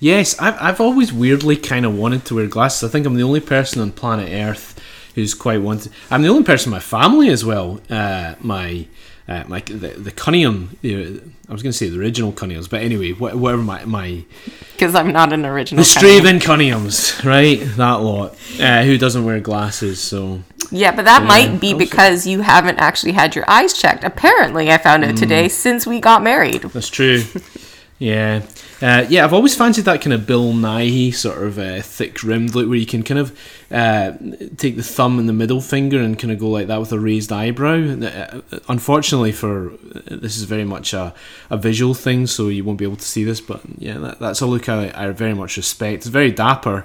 Yes, 0.00 0.38
I've, 0.38 0.56
I've 0.60 0.80
always 0.80 1.12
weirdly 1.12 1.56
kind 1.56 1.86
of 1.86 1.96
wanted 1.96 2.24
to 2.26 2.34
wear 2.34 2.46
glasses. 2.46 2.88
I 2.88 2.92
think 2.92 3.06
I'm 3.06 3.14
the 3.14 3.22
only 3.22 3.40
person 3.40 3.80
on 3.80 3.92
planet 3.92 4.30
Earth 4.30 4.78
who's 5.14 5.34
quite 5.34 5.62
wanted. 5.62 5.92
I'm 6.10 6.22
the 6.22 6.28
only 6.28 6.44
person 6.44 6.68
in 6.68 6.72
my 6.72 6.80
family 6.80 7.28
as 7.30 7.44
well. 7.44 7.80
Uh, 7.88 8.34
my 8.40 8.86
uh, 9.28 9.44
my 9.48 9.60
the, 9.60 9.88
the 9.88 10.10
Cunningham. 10.10 10.76
You 10.82 10.98
know, 10.98 11.20
I 11.48 11.52
was 11.52 11.62
going 11.62 11.70
to 11.70 11.78
say 11.78 11.88
the 11.88 12.00
original 12.00 12.32
Cunninghams, 12.32 12.68
but 12.68 12.82
anyway, 12.82 13.12
wh- 13.12 13.40
whatever 13.40 13.62
my 13.62 13.84
my 13.84 14.24
Because 14.72 14.94
I'm 14.96 15.12
not 15.12 15.32
an 15.32 15.46
original. 15.46 15.84
the. 15.84 15.88
Strathaven 15.88 16.40
Cunninghams, 16.40 17.24
right? 17.24 17.60
That 17.76 18.00
lot. 18.00 18.36
Uh, 18.60 18.82
who 18.82 18.98
doesn't 18.98 19.24
wear 19.24 19.38
glasses? 19.40 20.00
So 20.00 20.42
Yeah, 20.72 20.90
but 20.94 21.04
that 21.04 21.22
might 21.22 21.60
be 21.60 21.72
because 21.72 22.26
you 22.26 22.40
haven't 22.40 22.78
actually 22.78 23.12
had 23.12 23.36
your 23.36 23.48
eyes 23.48 23.72
checked. 23.74 24.02
Apparently, 24.02 24.72
I 24.72 24.78
found 24.78 25.04
out 25.04 25.14
Mm. 25.14 25.18
today 25.20 25.48
since 25.48 25.86
we 25.86 26.00
got 26.00 26.22
married. 26.22 26.62
That's 26.62 26.88
true. 26.88 27.22
yeah. 28.00 28.42
Uh, 28.82 29.06
yeah, 29.08 29.24
I've 29.24 29.32
always 29.32 29.54
fancied 29.54 29.86
that 29.86 30.02
kind 30.02 30.12
of 30.12 30.26
Bill 30.26 30.52
Nighy 30.52 31.14
sort 31.14 31.42
of 31.42 31.58
uh, 31.58 31.80
thick 31.80 32.22
rimmed 32.22 32.54
look 32.54 32.68
where 32.68 32.76
you 32.76 32.84
can 32.84 33.02
kind 33.02 33.18
of 33.18 33.38
uh, 33.70 34.12
take 34.58 34.76
the 34.76 34.82
thumb 34.82 35.18
and 35.18 35.26
the 35.26 35.32
middle 35.32 35.62
finger 35.62 35.98
and 35.98 36.18
kind 36.18 36.30
of 36.30 36.38
go 36.38 36.50
like 36.50 36.66
that 36.66 36.78
with 36.78 36.92
a 36.92 37.00
raised 37.00 37.32
eyebrow. 37.32 37.98
Uh, 38.04 38.42
unfortunately, 38.68 39.32
for 39.32 39.72
this 40.10 40.36
is 40.36 40.42
very 40.44 40.64
much 40.64 40.92
a, 40.92 41.14
a 41.48 41.56
visual 41.56 41.94
thing, 41.94 42.26
so 42.26 42.48
you 42.48 42.64
won't 42.64 42.78
be 42.78 42.84
able 42.84 42.96
to 42.96 43.04
see 43.04 43.24
this. 43.24 43.40
But 43.40 43.62
yeah, 43.78 43.96
that, 43.98 44.18
that's 44.18 44.42
a 44.42 44.46
look 44.46 44.68
I, 44.68 44.92
I 44.94 45.10
very 45.10 45.34
much 45.34 45.56
respect. 45.56 45.94
It's 45.94 46.06
very 46.08 46.30
dapper, 46.30 46.84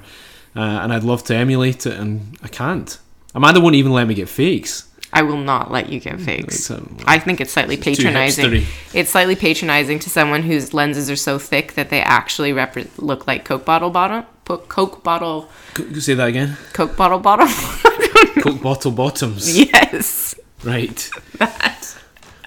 uh, 0.55 0.59
and 0.59 0.93
I'd 0.93 1.03
love 1.03 1.25
to 1.25 1.35
emulate 1.35 1.85
it, 1.85 1.99
and 1.99 2.37
I 2.41 2.47
can't. 2.47 2.97
Amanda 3.35 3.59
won't 3.59 3.75
even 3.75 3.91
let 3.91 4.07
me 4.07 4.13
get 4.13 4.29
fakes. 4.29 4.87
I 5.13 5.23
will 5.23 5.37
not 5.37 5.71
let 5.71 5.89
you 5.89 5.99
get 5.99 6.19
fakes. 6.21 6.55
It's, 6.55 6.71
um, 6.71 6.97
I 7.05 7.19
think 7.19 7.41
it's 7.41 7.51
slightly 7.51 7.75
it's 7.75 7.83
patronizing. 7.83 8.65
It's 8.93 9.11
slightly 9.11 9.35
patronizing 9.35 9.99
to 9.99 10.09
someone 10.09 10.43
whose 10.43 10.73
lenses 10.73 11.09
are 11.09 11.15
so 11.17 11.37
thick 11.37 11.73
that 11.73 11.89
they 11.89 12.01
actually 12.01 12.53
repre- 12.53 12.89
look 12.97 13.27
like 13.27 13.43
Coke 13.43 13.65
bottle 13.65 13.89
bottom. 13.89 14.25
Coke 14.45 15.03
bottle. 15.03 15.49
C- 15.75 15.99
say 15.99 16.13
that 16.13 16.27
again. 16.27 16.57
Coke 16.73 16.95
bottle 16.95 17.19
bottom. 17.19 17.47
Coke 18.41 18.61
bottle 18.61 18.91
bottoms. 18.91 19.57
yes. 19.57 20.35
Right. 20.63 21.09
that. 21.39 21.97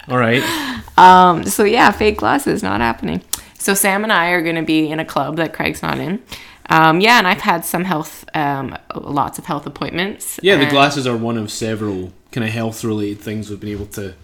All 0.09 0.18
right. 0.18 0.42
Um, 0.98 1.44
so 1.44 1.64
yeah, 1.64 1.90
fake 1.90 2.18
glasses 2.18 2.62
not 2.62 2.81
happening. 2.81 3.22
So 3.59 3.74
Sam 3.74 4.05
and 4.05 4.12
I 4.12 4.29
are 4.31 4.42
going 4.42 4.57
to 4.57 4.62
be 4.62 4.90
in 4.90 5.00
a 5.00 5.05
club 5.05 5.37
that 5.37 5.55
Craig's 5.55 5.83
not 5.83 5.98
in. 5.98 6.22
Um, 6.70 7.00
yeah, 7.00 7.18
and 7.18 7.27
I've 7.27 7.42
had 7.42 7.64
some 7.64 7.85
health, 7.85 8.24
um, 8.35 8.77
lots 8.94 9.38
of 9.38 9.44
health 9.44 9.66
appointments. 9.66 10.40
Yeah, 10.42 10.57
the 10.57 10.66
glasses 10.66 11.07
are 11.07 11.16
one 11.16 11.37
of 11.37 11.50
several 11.50 12.12
kind 12.33 12.46
of 12.46 12.53
health 12.53 12.83
related 12.85 13.20
things 13.20 13.50
we've 13.50 13.61
been 13.61 13.68
able 13.70 13.87
to 13.87 14.14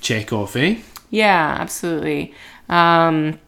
check 0.00 0.32
off, 0.32 0.56
eh? 0.56 0.76
Yeah, 1.10 1.56
absolutely. 1.58 2.32
Um, 2.68 3.38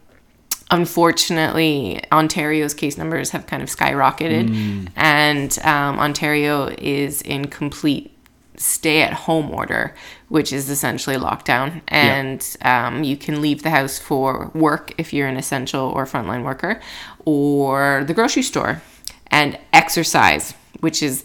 unfortunately, 0.71 2.01
Ontario's 2.11 2.73
case 2.73 2.97
numbers 2.97 3.29
have 3.31 3.47
kind 3.47 3.63
of 3.63 3.69
skyrocketed, 3.69 4.89
and 4.95 5.59
um, 5.63 5.99
Ontario 5.99 6.67
is 6.77 7.21
in 7.21 7.47
complete 7.47 8.16
stay 8.57 9.01
at 9.01 9.13
home 9.13 9.51
order, 9.51 9.93
which 10.29 10.51
is 10.51 10.69
essentially 10.69 11.15
lockdown. 11.15 11.81
And 11.87 12.45
um, 12.61 13.03
you 13.03 13.15
can 13.15 13.41
leave 13.41 13.63
the 13.63 13.69
house 13.69 13.99
for 13.99 14.51
work 14.53 14.93
if 14.97 15.13
you're 15.13 15.27
an 15.27 15.37
essential 15.37 15.89
or 15.89 16.05
frontline 16.05 16.43
worker, 16.43 16.81
or 17.25 18.03
the 18.05 18.13
grocery 18.13 18.43
store, 18.43 18.81
and 19.27 19.57
exercise, 19.73 20.53
which 20.79 21.01
is 21.01 21.23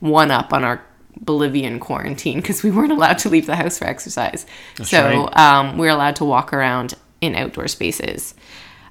one 0.00 0.30
up 0.30 0.52
on 0.52 0.64
our 0.64 0.84
Bolivian 1.20 1.78
quarantine 1.78 2.40
because 2.40 2.62
we 2.62 2.70
weren't 2.70 2.92
allowed 2.92 3.18
to 3.18 3.28
leave 3.28 3.46
the 3.46 3.56
house 3.56 3.78
for 3.78 3.86
exercise. 3.86 4.46
so 4.82 5.02
right. 5.02 5.36
um, 5.36 5.78
we're 5.78 5.90
allowed 5.90 6.16
to 6.16 6.24
walk 6.24 6.52
around 6.52 6.94
in 7.20 7.34
outdoor 7.34 7.68
spaces. 7.68 8.34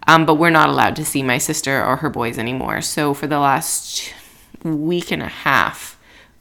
Um, 0.08 0.25
but 0.25 0.36
we're 0.36 0.49
not 0.49 0.69
allowed 0.69 0.95
to 0.97 1.06
see 1.06 1.23
my 1.23 1.38
sister 1.38 1.84
or 1.84 1.97
her 1.97 2.10
boys 2.10 2.38
anymore. 2.38 2.82
So 2.82 3.13
for 3.13 3.27
the 3.27 3.39
last 3.39 4.13
week 4.63 5.12
and 5.12 5.21
a 5.21 5.27
half, 5.27 5.92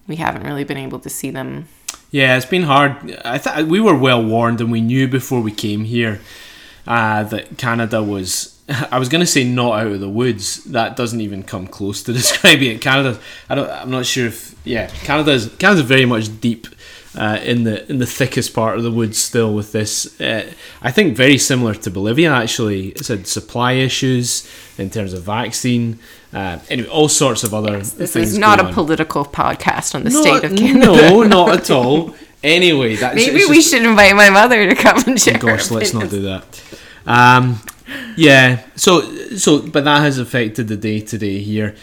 we 0.07 0.17
haven't 0.17 0.45
really 0.45 0.65
been 0.65 0.77
able 0.77 0.99
to 1.01 1.11
see 1.11 1.31
them. 1.31 1.69
Yeah, 2.11 2.37
it's 2.37 2.47
been 2.47 2.65
hard. 2.65 3.21
I 3.25 3.39
thought 3.39 3.67
we 3.67 3.81
were 3.81 3.97
well 3.97 4.23
warned, 4.23 4.61
and 4.61 4.71
we 4.71 4.81
knew 4.81 5.09
before 5.09 5.41
we 5.41 5.51
came 5.53 5.85
here 5.85 6.21
uh, 6.87 7.25
that 7.25 7.59
Canada 7.59 8.03
was. 8.03 8.59
I 8.91 8.99
was 8.99 9.09
going 9.09 9.21
to 9.21 9.27
say 9.27 9.45
not 9.45 9.81
out 9.81 9.87
of 9.89 10.01
the 10.01 10.09
woods. 10.09 10.65
That 10.65 10.95
doesn't 10.97 11.21
even 11.21 11.43
come 11.43 11.67
close 11.67 12.03
to 12.05 12.13
describing 12.21 12.71
it. 12.71 12.81
Canada. 12.81 13.19
I 13.49 13.55
don't. 13.55 13.71
I'm 13.71 13.91
not 13.91 14.07
sure 14.07 14.27
if. 14.27 14.55
Yeah, 14.65 14.89
Canada's 14.89 15.55
Canada's 15.57 15.85
very 15.85 16.05
much 16.05 16.41
deep 16.41 16.67
uh, 17.17 17.39
in 17.43 17.65
the 17.65 17.89
in 17.91 17.99
the 17.99 18.07
thickest 18.07 18.55
part 18.55 18.77
of 18.79 18.83
the 18.85 18.91
woods 18.91 19.19
still 19.19 19.53
with 19.55 19.73
this. 19.73 20.21
Uh, 20.21 20.51
I 20.81 20.91
think 20.91 21.17
very 21.17 21.39
similar 21.39 21.75
to 21.75 21.91
Bolivia 21.91 22.33
actually. 22.33 22.89
It's 22.91 23.09
had 23.09 23.27
supply 23.27 23.73
issues 23.73 24.49
in 24.79 24.91
terms 24.91 25.13
of 25.13 25.23
vaccine. 25.23 25.99
Uh, 26.33 26.59
anyway, 26.71 26.89
all 26.89 27.09
sorts 27.09 27.45
of 27.45 27.53
other. 27.53 27.79
This 27.79 28.13
things 28.15 28.33
is 28.33 28.39
not 28.39 28.59
a 28.61 28.65
on. 28.67 28.73
political 28.75 29.25
podcast 29.25 29.95
on 29.95 30.05
the 30.05 30.11
No, 30.11 30.23
state 30.23 30.45
of 30.45 30.57
Canada. 30.57 30.87
No, 30.87 31.23
not 31.25 31.51
at 31.51 31.71
all. 31.71 32.15
Anyway, 32.43 32.97
that's 32.97 33.15
Maybe 33.15 33.45
we 33.45 33.57
just- 33.57 33.71
should 33.71 33.83
invite 33.85 34.17
my 34.17 34.31
mother 34.31 34.67
to 34.69 34.75
come 34.75 34.99
and 35.07 35.21
share. 35.21 35.39
Gosh, 35.39 35.71
let's 35.71 35.93
not 35.95 36.09
do 36.11 36.23
that. 36.23 36.63
Um, 37.07 37.61
yeah. 38.17 38.65
So, 38.77 39.03
so, 39.37 39.61
but 39.61 39.85
that 39.85 40.01
has 40.01 40.19
affected 40.19 40.69
the 40.69 40.77
day 40.77 41.01
to 41.01 41.19
day 41.19 41.39
here, 41.41 41.77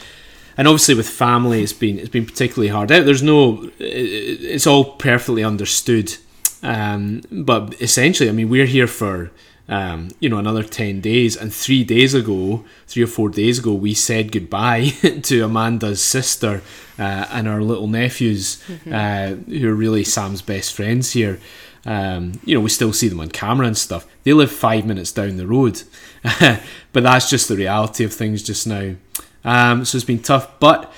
and 0.60 0.68
obviously 0.68 0.94
with 0.94 1.08
family, 1.08 1.64
it's 1.64 1.72
been 1.72 1.98
it's 1.98 2.10
been 2.10 2.26
particularly 2.26 2.68
hard 2.68 2.92
out. 2.92 3.06
There's 3.06 3.24
no, 3.24 3.72
it's 3.80 4.68
all 4.68 4.96
perfectly 4.96 5.42
understood, 5.42 6.18
um, 6.62 7.22
but 7.32 7.82
essentially, 7.82 8.28
I 8.28 8.34
mean, 8.34 8.50
we're 8.50 8.66
here 8.66 8.86
for. 8.88 9.32
Um, 9.72 10.10
you 10.20 10.30
know, 10.30 10.40
another 10.40 10.64
10 10.64 11.00
days, 11.00 11.38
and 11.38 11.54
three 11.54 11.84
days 11.84 12.16
ago, 12.16 12.66
three 12.88 13.04
or 13.04 13.08
four 13.08 13.30
days 13.30 13.60
ago, 13.60 13.72
we 13.72 13.94
said 13.94 14.32
goodbye 14.32 14.86
to 15.22 15.46
Amanda's 15.46 16.02
sister 16.02 16.64
uh, 16.98 17.28
and 17.30 17.48
our 17.48 17.62
little 17.62 17.86
nephews, 17.86 18.64
uh, 18.92 19.36
who 19.36 19.70
are 19.70 19.76
really 19.76 20.04
Sam's 20.04 20.42
best 20.42 20.74
friends 20.74 21.12
here. 21.12 21.40
Um, 21.86 22.40
you 22.44 22.56
know, 22.56 22.62
we 22.62 22.70
still 22.70 22.94
see 22.94 23.10
them 23.10 23.20
on 23.20 23.30
camera 23.30 23.68
and 23.68 23.78
stuff. 23.78 24.08
They 24.24 24.34
live 24.34 24.52
five 24.52 24.88
minutes 24.88 25.12
down 25.12 25.38
the 25.38 25.46
road, 25.46 25.84
but 26.24 27.04
that's 27.04 27.30
just 27.30 27.48
the 27.48 27.56
reality 27.56 28.04
of 28.04 28.12
things 28.12 28.42
just 28.42 28.66
now. 28.66 28.96
Um, 29.44 29.86
so 29.86 29.98
it's 29.98 30.06
been 30.06 30.22
tough, 30.22 30.60
but 30.60 30.92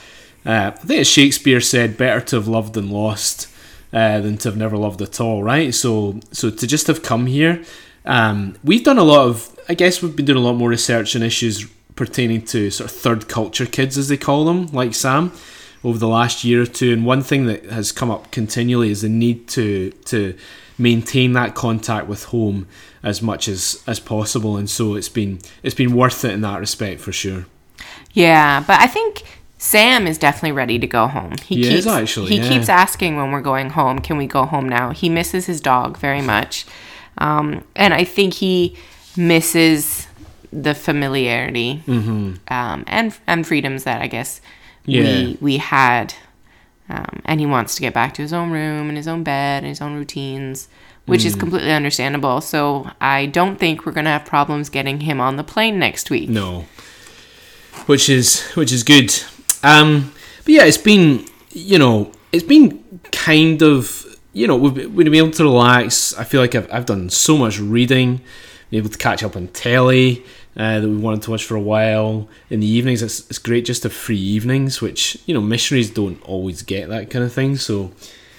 uh, 0.46 0.72
I 0.74 0.78
think 0.78 1.02
as 1.02 1.08
Shakespeare 1.08 1.62
said, 1.62 1.98
"Better 1.98 2.22
to 2.22 2.36
have 2.38 2.48
loved 2.48 2.74
than 2.74 2.90
lost 2.90 3.48
uh, 3.94 4.20
than 4.22 4.38
to 4.40 4.50
have 4.50 4.58
never 4.58 4.78
loved 4.78 5.02
at 5.02 5.22
all." 5.22 5.44
Right? 5.44 5.74
So, 5.74 6.20
so 6.32 6.50
to 6.50 6.68
just 6.68 6.88
have 6.88 7.04
come 7.04 7.28
here, 7.28 7.64
um, 8.06 8.56
we've 8.64 8.84
done 8.84 8.98
a 8.98 9.04
lot 9.04 9.28
of. 9.28 9.60
I 9.70 9.74
guess 9.74 10.02
we've 10.02 10.16
been 10.16 10.26
doing 10.26 10.40
a 10.40 10.42
lot 10.42 10.56
more 10.56 10.70
research 10.70 11.16
on 11.16 11.22
issues 11.22 11.70
pertaining 11.96 12.42
to 12.44 12.72
sort 12.72 12.90
of 12.90 12.96
third 12.96 13.28
culture 13.28 13.66
kids, 13.66 13.98
as 13.98 14.08
they 14.08 14.18
call 14.18 14.46
them, 14.46 14.68
like 14.68 14.96
Sam 14.96 15.32
over 15.84 15.98
the 15.98 16.08
last 16.08 16.44
year 16.44 16.64
or 16.64 16.66
two. 16.66 16.94
And 16.94 17.06
one 17.06 17.22
thing 17.22 17.46
that 17.46 17.66
has 17.66 17.92
come 17.92 18.12
up 18.12 18.32
continually 18.32 18.90
is 18.90 19.02
the 19.02 19.10
need 19.10 19.48
to 19.50 19.92
to 20.06 20.36
maintain 20.78 21.34
that 21.34 21.54
contact 21.54 22.08
with 22.08 22.26
home 22.26 22.68
as 23.04 23.22
much 23.22 23.48
as 23.48 23.84
as 23.86 24.00
possible. 24.00 24.58
And 24.58 24.70
so 24.70 24.96
it's 24.96 25.10
been 25.10 25.40
it's 25.62 25.76
been 25.76 25.94
worth 25.96 26.26
it 26.26 26.32
in 26.32 26.42
that 26.42 26.60
respect 26.60 27.02
for 27.02 27.12
sure. 27.12 27.46
Yeah, 28.14 28.64
but 28.66 28.80
I 28.80 28.88
think 28.88 29.24
Sam 29.58 30.08
is 30.08 30.18
definitely 30.18 30.52
ready 30.54 30.80
to 30.80 30.88
go 30.88 31.08
home. 31.08 31.36
He 31.46 31.68
is 31.68 31.86
actually, 31.88 32.30
He 32.30 32.38
yeah. 32.38 32.50
keeps 32.50 32.68
asking 32.70 33.16
when 33.16 33.32
we're 33.32 33.42
going 33.42 33.70
home, 33.72 34.00
"Can 34.00 34.18
we 34.18 34.28
go 34.28 34.46
home 34.46 34.68
now?" 34.68 34.90
He 34.92 35.08
misses 35.10 35.46
his 35.46 35.62
dog 35.62 35.98
very 35.98 36.22
much, 36.22 36.66
um, 37.20 37.64
and 37.76 37.94
I 37.94 38.04
think 38.04 38.34
he 38.36 38.76
misses 39.16 40.08
the 40.54 40.74
familiarity 40.76 41.82
um, 41.88 42.40
and 42.88 43.16
and 43.28 43.48
freedoms 43.48 43.84
that 43.86 44.02
I 44.02 44.08
guess 44.08 44.42
Mm-hmm. 44.88 44.92
Yeah. 44.92 45.02
we 45.04 45.38
we 45.42 45.58
had. 45.58 46.14
Um, 46.90 47.22
and 47.24 47.40
he 47.40 47.46
wants 47.46 47.76
to 47.76 47.82
get 47.82 47.94
back 47.94 48.14
to 48.16 48.22
his 48.22 48.34
own 48.34 48.52
room 48.52 48.90
and 48.90 48.98
his 48.98 49.08
own 49.08 49.24
bed 49.24 49.64
and 49.64 49.68
his 49.70 49.80
own 49.80 49.96
routines, 49.96 50.68
which 51.06 51.22
Mm. 51.22 51.26
is 51.28 51.36
completely 51.36 51.72
understandable. 51.72 52.42
So 52.42 52.90
I 53.00 53.28
don't 53.28 53.58
think 53.58 53.86
we're 53.86 53.94
gonna 53.94 54.10
have 54.10 54.26
problems 54.26 54.68
getting 54.70 55.02
him 55.02 55.22
on 55.22 55.38
the 55.38 55.44
plane 55.44 55.80
next 55.80 56.10
week. 56.10 56.28
No, 56.30 56.66
which 57.86 58.10
is 58.10 58.42
which 58.52 58.72
is 58.72 58.84
good. 58.84 59.14
Um, 59.64 60.14
but 60.44 60.54
yeah, 60.54 60.64
it's 60.66 60.78
been 60.78 61.26
you 61.52 61.80
know 61.80 62.12
it's 62.32 62.44
been 62.44 62.84
kind 63.12 63.62
of 63.62 64.06
you 64.34 64.48
know 64.48 64.56
we've, 64.56 64.94
we've 64.94 65.06
been 65.06 65.16
able 65.16 65.32
to 65.32 65.44
relax. 65.44 66.14
I 66.18 66.24
feel 66.24 66.42
like 66.42 66.56
I've 66.56 66.72
I've 66.72 66.86
done 66.86 67.10
so 67.10 67.38
much 67.38 67.60
reading, 67.60 68.22
been 68.70 68.80
able 68.80 68.90
to 68.90 68.98
catch 68.98 69.24
up 69.24 69.36
on 69.36 69.48
telly. 69.50 70.26
Uh, 70.58 70.82
that 70.82 70.90
we 70.90 70.98
wanted 70.98 71.22
to 71.22 71.32
watch 71.32 71.46
for 71.46 71.56
a 71.56 71.62
while 71.62 72.28
in 72.50 72.60
the 72.60 72.68
evenings. 72.68 73.02
It's, 73.02 73.22
it's 73.30 73.40
great 73.40 73.64
just 73.64 73.84
to 73.84 73.90
free 73.90 74.20
evenings, 74.20 74.82
which 74.82 75.18
you 75.26 75.34
know 75.34 75.40
missionaries 75.40 75.90
don't 75.90 76.22
always 76.24 76.62
get 76.62 76.90
that 76.90 77.10
kind 77.10 77.24
of 77.24 77.32
thing. 77.32 77.56
So, 77.56 77.92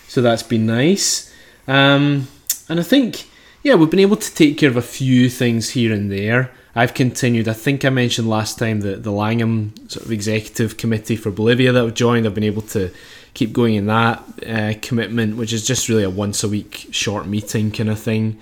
so 0.08 0.20
that's 0.20 0.42
been 0.42 0.66
nice. 0.66 1.32
Um, 1.66 2.28
and 2.68 2.78
I 2.78 2.82
think 2.82 3.28
yeah, 3.62 3.76
we've 3.76 3.90
been 3.90 4.00
able 4.00 4.16
to 4.16 4.34
take 4.34 4.58
care 4.58 4.68
of 4.68 4.76
a 4.76 4.82
few 4.82 5.28
things 5.28 5.70
here 5.70 5.92
and 5.92 6.10
there. 6.10 6.50
I've 6.74 6.94
continued. 6.94 7.48
I 7.48 7.52
think 7.52 7.84
I 7.84 7.90
mentioned 7.90 8.28
last 8.28 8.58
time 8.58 8.80
that 8.80 9.02
the 9.02 9.12
Langham 9.12 9.74
sort 9.88 10.06
of 10.06 10.12
executive 10.12 10.76
committee 10.76 11.16
for 11.16 11.30
Bolivia 11.30 11.72
that 11.72 11.84
I've 11.84 11.94
joined. 11.94 12.26
I've 12.26 12.34
been 12.34 12.44
able 12.44 12.62
to 12.62 12.90
keep 13.34 13.52
going 13.52 13.74
in 13.74 13.86
that 13.86 14.22
uh, 14.46 14.74
commitment, 14.80 15.36
which 15.36 15.52
is 15.52 15.66
just 15.66 15.88
really 15.88 16.02
a 16.02 16.10
once 16.10 16.42
a 16.42 16.48
week 16.48 16.88
short 16.90 17.26
meeting 17.26 17.70
kind 17.70 17.90
of 17.90 17.98
thing. 17.98 18.38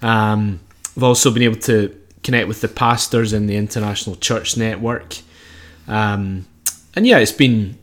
Um, 0.00 0.60
I've 0.96 1.02
also 1.02 1.30
been 1.30 1.42
able 1.42 1.60
to 1.60 1.94
connect 2.22 2.48
with 2.48 2.60
the 2.62 2.68
pastors 2.68 3.32
in 3.32 3.46
the 3.46 3.56
International 3.56 4.16
Church 4.16 4.56
Network. 4.56 5.18
Um, 5.86 6.46
and 6.94 7.06
yeah, 7.06 7.18
it's 7.18 7.32
been 7.32 7.78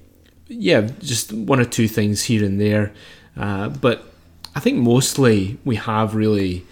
yeah 0.48 0.82
just 1.00 1.32
one 1.32 1.60
or 1.60 1.66
two 1.66 1.88
things 1.88 2.24
here 2.24 2.44
and 2.44 2.60
there, 2.60 2.94
uh, 3.38 3.70
but 3.70 4.12
I 4.56 4.60
think 4.60 4.78
mostly 4.78 5.58
we 5.64 5.76
have 5.76 6.16
really 6.16 6.66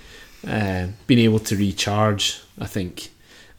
uh, 0.48 0.88
been 1.08 1.20
able 1.20 1.40
to 1.40 1.56
recharge. 1.56 2.42
I 2.60 2.66
think 2.68 3.10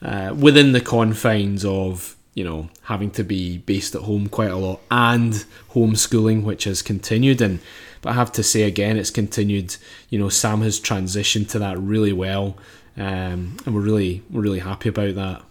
uh, 0.03 0.35
within 0.39 0.73
the 0.73 0.81
confines 0.81 1.65
of 1.65 2.17
you 2.35 2.45
know 2.45 2.69
having 2.85 3.11
to 3.13 3.23
be 3.25 3.59
based 3.59 3.95
at 3.95 4.03
home 4.03 4.29
quite 4.29 4.51
a 4.51 4.57
lot 4.57 4.81
and 4.91 5.45
homeschooling, 5.75 6.43
which 6.45 6.65
has 6.65 6.83
continued. 6.83 7.41
And 7.41 7.61
but 8.01 8.11
I 8.11 8.13
have 8.15 8.33
to 8.33 8.43
say 8.43 8.63
again, 8.63 8.97
it's 8.97 9.11
continued. 9.11 9.77
You 10.11 10.19
know, 10.19 10.29
Sam 10.29 10.63
has 10.63 10.81
transitioned 10.81 11.49
to 11.51 11.59
that 11.61 11.79
really 11.79 12.13
well, 12.13 12.57
um, 12.97 13.57
and 13.65 13.75
we're 13.75 13.81
really 13.81 14.23
we're 14.31 14.43
really 14.43 14.61
happy 14.61 14.89
about 14.89 15.15
that. 15.15 15.43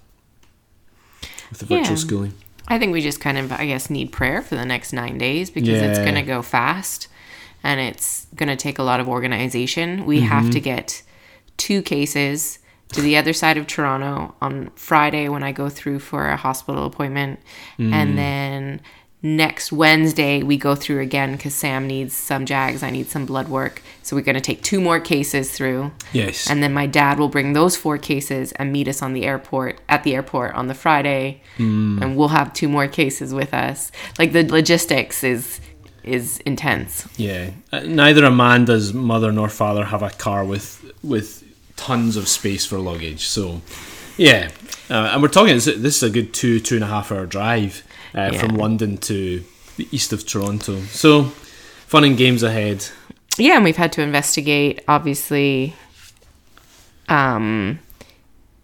with 1.50 1.60
the 1.60 1.66
virtual 1.66 1.92
Yeah. 1.92 1.96
schooling. 1.96 2.34
I 2.68 2.80
think 2.80 2.94
we 2.94 3.02
just 3.02 3.20
kind 3.20 3.38
of, 3.38 3.52
I 3.52 3.66
guess, 3.66 3.90
need 3.90 4.12
prayer 4.14 4.42
for 4.42 4.56
the 4.56 4.64
next 4.66 4.94
nine 4.94 5.18
days 5.18 5.50
because 5.50 5.82
it's 5.82 6.00
going 6.00 6.16
to 6.16 6.22
go 6.22 6.42
fast 6.42 7.08
and 7.64 7.82
it's 7.82 8.28
going 8.36 8.48
to 8.48 8.56
take 8.56 8.80
a 8.80 8.84
lot 8.84 9.00
of 9.02 9.10
organization. 9.10 10.06
We 10.06 10.22
have 10.22 10.44
Mm-hmm. 10.44 10.52
to 10.52 10.60
get 10.62 11.02
two 11.62 11.82
cases 11.82 12.58
to 12.94 13.02
the 13.02 13.16
other 13.16 13.34
side 13.34 13.58
of 13.58 13.68
Toronto 13.68 14.36
on 14.42 14.72
Friday 14.76 15.30
when 15.30 15.44
I 15.44 15.52
go 15.52 15.70
through 15.70 16.00
for 16.00 16.28
a 16.28 16.36
hospital 16.36 16.86
appointment. 16.86 17.40
Mm. 17.78 17.94
And 17.94 18.18
then 18.18 18.82
next 19.22 19.72
Wednesday, 19.72 20.42
we 20.42 20.58
go 20.58 20.74
through 20.76 21.00
again 21.00 21.34
because 21.34 21.54
Sam 21.54 21.86
needs 21.88 22.14
some 22.16 22.46
jags. 22.46 22.82
I 22.84 22.90
need 22.90 23.08
some 23.08 23.26
blood 23.26 23.48
work. 23.48 23.82
So 24.02 24.16
we're 24.16 24.24
going 24.24 24.36
to 24.36 24.42
take 24.42 24.64
two 24.64 24.82
more 24.82 25.00
cases 25.00 25.52
through. 25.56 25.92
Yes. 26.12 26.50
And 26.50 26.62
then 26.64 26.74
my 26.74 26.88
dad 26.88 27.20
will 27.20 27.30
bring 27.30 27.54
those 27.54 27.78
four 27.78 27.98
cases 28.00 28.52
and 28.54 28.74
meet 28.74 28.88
us 28.88 29.02
on 29.02 29.14
the 29.14 29.26
airport 29.26 29.80
at 29.88 30.04
the 30.04 30.16
airport 30.16 30.56
on 30.56 30.68
the 30.68 30.74
Friday, 30.74 31.42
and 32.02 32.18
we'll 32.18 32.30
have 32.30 32.52
two 32.54 32.68
more 32.68 32.88
cases 32.88 33.34
with 33.34 33.54
us. 33.54 33.92
Like 34.18 34.34
the 34.34 34.44
logistics 34.44 35.24
is 35.24 35.62
is 36.04 36.40
intense. 36.40 37.08
Yeah, 37.16 37.52
Uh, 37.72 37.82
neither 37.82 38.26
Amanda's 38.26 38.92
mother 38.92 39.32
nor 39.32 39.50
father 39.50 39.86
have 39.86 40.02
a 40.02 40.10
car 40.10 40.44
with 40.44 40.84
with 41.04 41.44
tons 41.82 42.16
of 42.16 42.28
space 42.28 42.64
for 42.66 42.78
luggage. 42.78 43.26
So, 43.26 43.62
yeah, 44.16 44.52
uh, 44.90 45.10
and 45.14 45.22
we're 45.22 45.30
talking. 45.30 45.56
This 45.56 45.68
is 45.68 46.04
a 46.04 46.10
good 46.10 46.34
two 46.34 46.60
two 46.60 46.76
and 46.76 46.84
a 46.84 46.88
half 46.88 47.12
hour 47.12 47.26
drive 47.26 47.84
uh, 48.14 48.32
from 48.34 48.56
London 48.56 48.98
to 48.98 49.44
the 49.78 49.88
east 49.92 50.14
of 50.14 50.26
Toronto. 50.26 50.82
So, 50.82 51.24
fun 51.88 52.04
and 52.04 52.16
games 52.16 52.44
ahead. 52.44 52.86
Yeah, 53.38 53.56
and 53.56 53.64
we've 53.64 53.78
had 53.78 53.92
to 53.94 54.02
investigate 54.02 54.84
obviously 54.88 55.74
um 57.10 57.80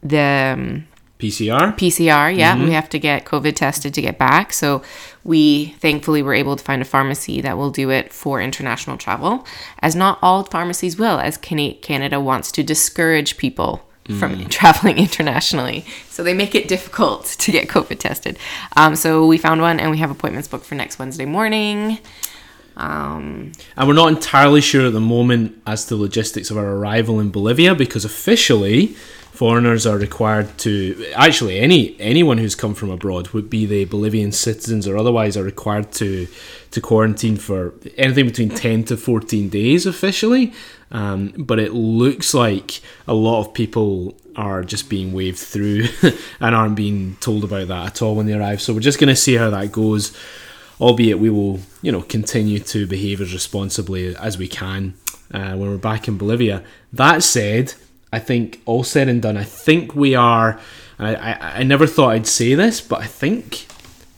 the 0.03 0.53
um, 0.55 0.87
PCR. 1.19 1.75
PCR, 1.75 2.35
yeah, 2.35 2.63
we 2.63 2.71
have 2.71 2.89
to 2.89 2.99
get 2.99 3.25
COVID 3.25 3.55
tested 3.55 3.93
to 3.95 4.01
get 4.01 4.17
back. 4.19 4.53
So 4.53 4.83
we 5.23 5.75
thankfully 5.79 6.21
were 6.21 6.33
able 6.33 6.55
to 6.55 6.63
find 6.63 6.81
a 6.81 6.85
pharmacy 6.85 7.41
that 7.41 7.57
will 7.57 7.71
do 7.71 7.89
it 7.89 8.13
for 8.13 8.39
international 8.39 8.97
travel, 8.97 9.45
as 9.79 9.95
not 9.95 10.19
all 10.21 10.43
pharmacies 10.43 10.97
will, 10.97 11.19
as 11.19 11.37
Canada 11.37 12.19
wants 12.19 12.51
to 12.53 12.63
discourage 12.63 13.37
people 13.37 13.87
from 14.19 14.45
traveling 14.45 14.97
internationally. 15.07 15.85
So 16.09 16.23
they 16.23 16.33
make 16.33 16.55
it 16.55 16.67
difficult 16.67 17.25
to 17.39 17.51
get 17.51 17.67
COVID 17.67 17.99
tested. 17.99 18.37
Um, 18.75 18.95
so 18.95 19.25
we 19.25 19.37
found 19.37 19.61
one 19.61 19.79
and 19.79 19.91
we 19.91 19.97
have 19.97 20.11
appointments 20.11 20.47
booked 20.47 20.65
for 20.65 20.75
next 20.75 20.99
Wednesday 20.99 21.25
morning. 21.25 21.99
Um, 22.77 23.53
And 23.75 23.87
we're 23.87 23.95
not 23.95 24.09
entirely 24.09 24.61
sure 24.61 24.85
at 24.85 24.93
the 24.93 25.01
moment 25.01 25.59
as 25.65 25.85
to 25.85 25.95
the 25.95 26.01
logistics 26.01 26.51
of 26.51 26.57
our 26.57 26.75
arrival 26.75 27.19
in 27.19 27.31
Bolivia 27.31 27.73
because 27.73 28.05
officially 28.05 28.95
foreigners 29.37 29.85
are 29.85 29.97
required 29.97 30.57
to 30.57 31.05
actually 31.15 31.59
any 31.59 31.95
anyone 31.99 32.37
who's 32.39 32.55
come 32.55 32.73
from 32.73 32.89
abroad 32.89 33.29
would 33.29 33.49
be 33.49 33.65
they 33.65 33.85
Bolivian 33.85 34.31
citizens 34.31 34.87
or 34.87 34.97
otherwise 34.97 35.37
are 35.37 35.43
required 35.43 35.91
to 35.93 36.27
to 36.71 36.81
quarantine 36.81 37.37
for 37.37 37.73
anything 37.97 38.25
between 38.25 38.49
10 38.49 38.85
to 38.85 38.97
14 38.97 39.49
days 39.49 39.85
officially 39.85 40.53
um, 40.89 41.33
but 41.37 41.59
it 41.59 41.73
looks 41.73 42.33
like 42.33 42.81
a 43.07 43.13
lot 43.13 43.41
of 43.41 43.53
people 43.53 44.17
are 44.35 44.63
just 44.63 44.89
being 44.89 45.13
waved 45.13 45.39
through 45.39 45.85
and 46.39 46.55
aren't 46.55 46.75
being 46.75 47.15
told 47.19 47.43
about 47.43 47.67
that 47.67 47.85
at 47.87 48.01
all 48.01 48.15
when 48.15 48.25
they 48.25 48.33
arrive 48.33 48.59
so 48.61 48.73
we're 48.73 48.79
just 48.79 48.99
going 48.99 49.07
to 49.07 49.15
see 49.15 49.35
how 49.35 49.49
that 49.49 49.71
goes 49.71 50.17
albeit 50.79 51.19
we 51.19 51.29
will, 51.29 51.59
you 51.81 51.91
know, 51.91 52.01
continue 52.01 52.59
to 52.59 52.85
behave 52.85 53.19
as 53.19 53.33
responsibly 53.33 54.15
as 54.15 54.37
we 54.37 54.47
can 54.47 54.93
uh, 55.33 55.55
when 55.55 55.69
we're 55.69 55.77
back 55.77 56.07
in 56.07 56.17
Bolivia. 56.17 56.63
That 56.93 57.23
said, 57.23 57.73
I 58.11 58.19
think 58.19 58.61
all 58.65 58.83
said 58.83 59.07
and 59.07 59.21
done, 59.21 59.37
I 59.37 59.43
think 59.43 59.95
we 59.95 60.15
are. 60.15 60.59
I, 60.99 61.15
I, 61.15 61.59
I 61.59 61.63
never 61.63 61.85
thought 61.85 62.11
I'd 62.11 62.27
say 62.27 62.55
this, 62.55 62.81
but 62.81 63.01
I 63.01 63.05
think, 63.05 63.67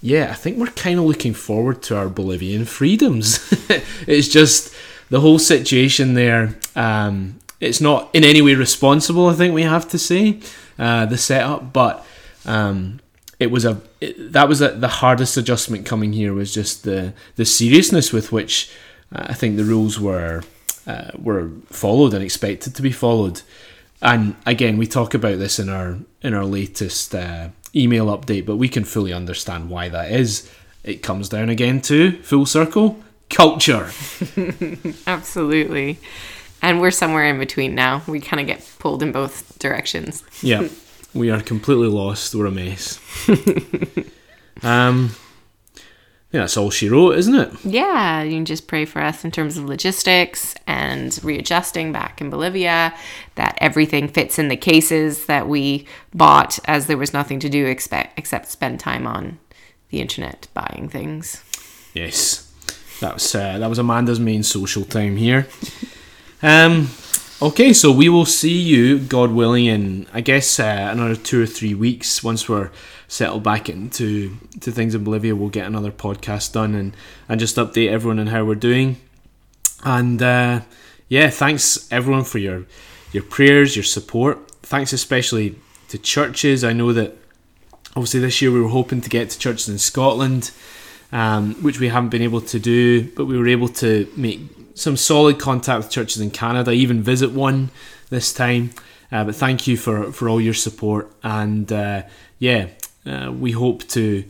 yeah, 0.02 0.30
I 0.30 0.36
think 0.36 0.58
we're 0.58 0.68
kind 0.68 1.00
of 1.00 1.06
looking 1.06 1.34
forward 1.34 1.82
to 1.84 1.98
our 1.98 2.08
Bolivian 2.08 2.66
freedoms. 2.66 3.40
it's 4.08 4.28
just 4.28 4.74
the 5.10 5.20
whole 5.20 5.40
situation 5.40 6.14
there. 6.14 6.56
Um, 6.76 7.40
it's 7.60 7.82
not 7.82 8.10
in 8.14 8.24
any 8.24 8.42
way 8.42 8.56
responsible. 8.56 9.28
I 9.28 9.34
think 9.34 9.54
we 9.54 9.64
have 9.64 9.90
to 9.90 9.98
say 9.98 10.40
uh, 10.78 11.06
the 11.06 11.18
setup, 11.18 11.74
but. 11.74 12.06
Um, 12.46 13.00
it 13.40 13.52
was 13.52 13.66
a 13.66 13.82
it, 14.02 14.34
that 14.34 14.48
was 14.48 14.62
a, 14.62 14.70
the 14.70 14.88
hardest 14.88 15.38
adjustment 15.38 15.86
coming 15.86 16.14
here 16.14 16.34
was 16.34 16.54
just 16.54 16.84
the 16.84 17.14
the 17.38 17.46
seriousness 17.46 18.12
with 18.12 18.32
which 18.32 18.70
uh, 19.16 19.28
I 19.30 19.34
think 19.34 19.56
the 19.56 19.64
rules 19.64 20.00
were 20.00 20.44
uh, 20.86 21.12
were 21.18 21.50
followed 21.68 22.14
and 22.14 22.24
expected 22.24 22.76
to 22.76 22.82
be 22.82 22.92
followed. 22.92 23.42
And 24.02 24.36
again, 24.46 24.78
we 24.78 24.88
talk 24.88 25.14
about 25.14 25.40
this 25.40 25.60
in 25.60 25.70
our 25.70 25.98
in 26.22 26.34
our 26.34 26.46
latest 26.46 27.14
uh, 27.14 27.50
email 27.76 28.08
update, 28.08 28.46
but 28.46 28.58
we 28.58 28.70
can 28.70 28.84
fully 28.84 29.14
understand 29.14 29.70
why 29.70 29.90
that 29.90 30.12
is. 30.12 30.50
It 30.84 31.04
comes 31.04 31.30
down 31.30 31.50
again 31.50 31.82
to 31.82 32.22
full 32.22 32.46
circle 32.46 33.00
culture. 33.30 33.92
absolutely. 35.08 36.00
And 36.62 36.82
we're 36.82 36.92
somewhere 36.92 37.26
in 37.26 37.40
between 37.40 37.76
now. 37.76 38.02
We 38.08 38.20
kind 38.20 38.40
of 38.40 38.48
get 38.48 38.70
pulled 38.80 39.04
in 39.04 39.12
both 39.12 39.58
directions. 39.60 40.24
Yeah, 40.42 40.68
we 41.14 41.30
are 41.30 41.42
completely 41.42 41.88
lost. 41.88 42.36
We're 42.36 42.48
a 42.48 42.52
mess. 42.52 43.00
um, 44.64 45.12
yeah, 46.32 46.42
that's 46.42 46.58
all 46.58 46.70
she 46.70 46.90
wrote, 46.90 47.18
isn't 47.18 47.34
it? 47.34 47.52
Yeah, 47.66 48.22
you 48.22 48.34
can 48.34 48.46
just 48.46 48.68
pray 48.68 48.86
for 48.86 49.02
us 49.02 49.26
in 49.26 49.32
terms 49.32 49.58
of 49.58 49.66
logistics 49.66 50.54
and 50.68 51.20
readjusting 51.24 51.92
back 51.92 52.22
in 52.22 52.30
Bolivia, 52.30 52.94
that 53.34 53.58
everything 53.60 54.08
fits 54.08 54.38
in 54.38 54.48
the 54.48 54.56
cases 54.56 55.26
that 55.26 55.48
we 55.48 55.88
bought, 56.14 56.60
as 56.66 56.86
there 56.86 56.98
was 56.98 57.14
nothing 57.14 57.40
to 57.40 57.50
do 57.50 57.66
expect, 57.66 58.20
except 58.20 58.48
spend 58.50 58.80
time 58.80 59.08
on 59.08 59.40
the 59.90 60.02
internet 60.02 60.48
buying 60.54 60.88
things. 60.88 61.44
Yes, 61.96 62.52
that 63.00 63.16
was 63.16 63.34
uh, 63.34 63.58
that 63.58 63.68
was 63.68 63.80
Amanda's 63.80 64.20
main 64.20 64.44
social 64.44 64.86
time 64.86 65.18
here. 65.18 65.48
Um, 66.44 66.90
okay, 67.42 67.74
so 67.74 67.92
we 67.92 68.10
will 68.10 68.26
see 68.26 68.58
you, 68.58 69.00
God 69.00 69.32
willing, 69.32 69.66
in 69.66 70.08
I 70.14 70.22
guess 70.22 70.60
uh, 70.60 70.90
another 70.92 71.16
two 71.16 71.42
or 71.42 71.46
three 71.46 71.74
weeks. 71.74 72.24
Once 72.24 72.50
we're 72.50 72.72
settled 73.08 73.44
back 73.44 73.70
into 73.70 74.38
to 74.62 74.72
things 74.72 74.96
in 74.96 75.04
Bolivia, 75.04 75.36
we'll 75.36 75.50
get 75.50 75.66
another 75.66 75.92
podcast 75.92 76.54
done 76.54 76.76
and 76.76 76.96
and 77.28 77.40
just 77.40 77.56
update 77.56 77.90
everyone 77.90 78.20
on 78.20 78.28
how 78.28 78.44
we're 78.46 78.56
doing. 78.56 78.98
And 79.84 80.22
uh, 80.22 80.62
yeah, 81.08 81.30
thanks 81.30 81.88
everyone 81.92 82.24
for 82.24 82.38
your 82.38 82.66
your 83.12 83.24
prayers, 83.24 83.76
your 83.76 83.84
support. 83.84 84.52
Thanks 84.62 84.94
especially 84.94 85.56
to 85.88 85.98
churches. 85.98 86.64
I 86.64 86.74
know 86.74 86.94
that 86.94 87.18
obviously 87.96 88.20
this 88.20 88.42
year 88.42 88.52
we 88.52 88.62
were 88.62 88.70
hoping 88.70 89.02
to 89.02 89.10
get 89.10 89.30
to 89.32 89.40
churches 89.40 89.68
in 89.68 89.80
Scotland, 89.80 90.52
um, 91.12 91.56
which 91.56 91.80
we 91.80 91.90
haven't 91.90 92.10
been 92.10 92.22
able 92.22 92.42
to 92.42 92.60
do, 92.60 93.10
but 93.12 93.26
we 93.26 93.38
were 93.38 93.48
able 93.48 93.68
to 93.68 94.12
make 94.16 94.40
some 94.76 94.96
solid 94.96 95.40
contact 95.40 95.78
with 95.84 95.92
churches 95.92 96.22
in 96.22 96.32
Canada, 96.32 96.72
even 96.72 97.02
visit 97.02 97.32
one 97.32 97.70
this 98.10 98.34
time. 98.34 98.72
Uh, 99.12 99.26
but 99.26 99.36
thank 99.36 99.68
you 99.68 99.76
for, 99.76 100.12
for 100.12 100.30
all 100.30 100.40
your 100.40 100.54
support, 100.54 101.12
and 101.24 101.72
uh, 101.72 102.04
yeah, 102.38 102.68
uh, 103.06 103.32
we 103.32 103.52
hope 103.52 103.88
to 103.88 104.24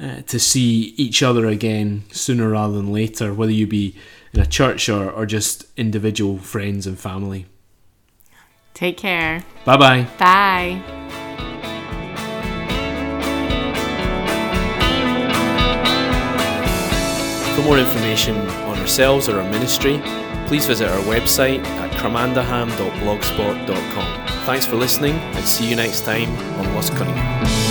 uh, 0.00 0.22
to 0.22 0.38
see 0.38 0.94
each 0.96 1.22
other 1.22 1.46
again 1.46 2.02
sooner 2.10 2.48
rather 2.48 2.72
than 2.72 2.90
later, 2.92 3.34
whether 3.34 3.52
you 3.52 3.66
be 3.66 3.94
in 4.32 4.40
a 4.40 4.46
church 4.46 4.88
or, 4.88 5.10
or 5.10 5.26
just 5.26 5.66
individual 5.76 6.38
friends 6.38 6.86
and 6.86 6.98
family. 6.98 7.44
Take 8.72 8.96
care. 8.96 9.44
Bye 9.66 9.76
bye 9.76 10.08
bye. 10.18 11.21
For 17.62 17.68
more 17.68 17.78
information 17.78 18.36
on 18.66 18.76
ourselves 18.80 19.28
or 19.28 19.40
our 19.40 19.48
ministry, 19.48 20.02
please 20.48 20.66
visit 20.66 20.88
our 20.88 20.98
website 21.02 21.64
at 21.64 21.92
cramandaham.blogspot.com. 21.92 24.26
Thanks 24.44 24.66
for 24.66 24.74
listening 24.74 25.14
and 25.14 25.44
see 25.44 25.70
you 25.70 25.76
next 25.76 26.04
time 26.04 26.28
on 26.58 26.74
What's 26.74 26.90
Cunningham. 26.90 27.61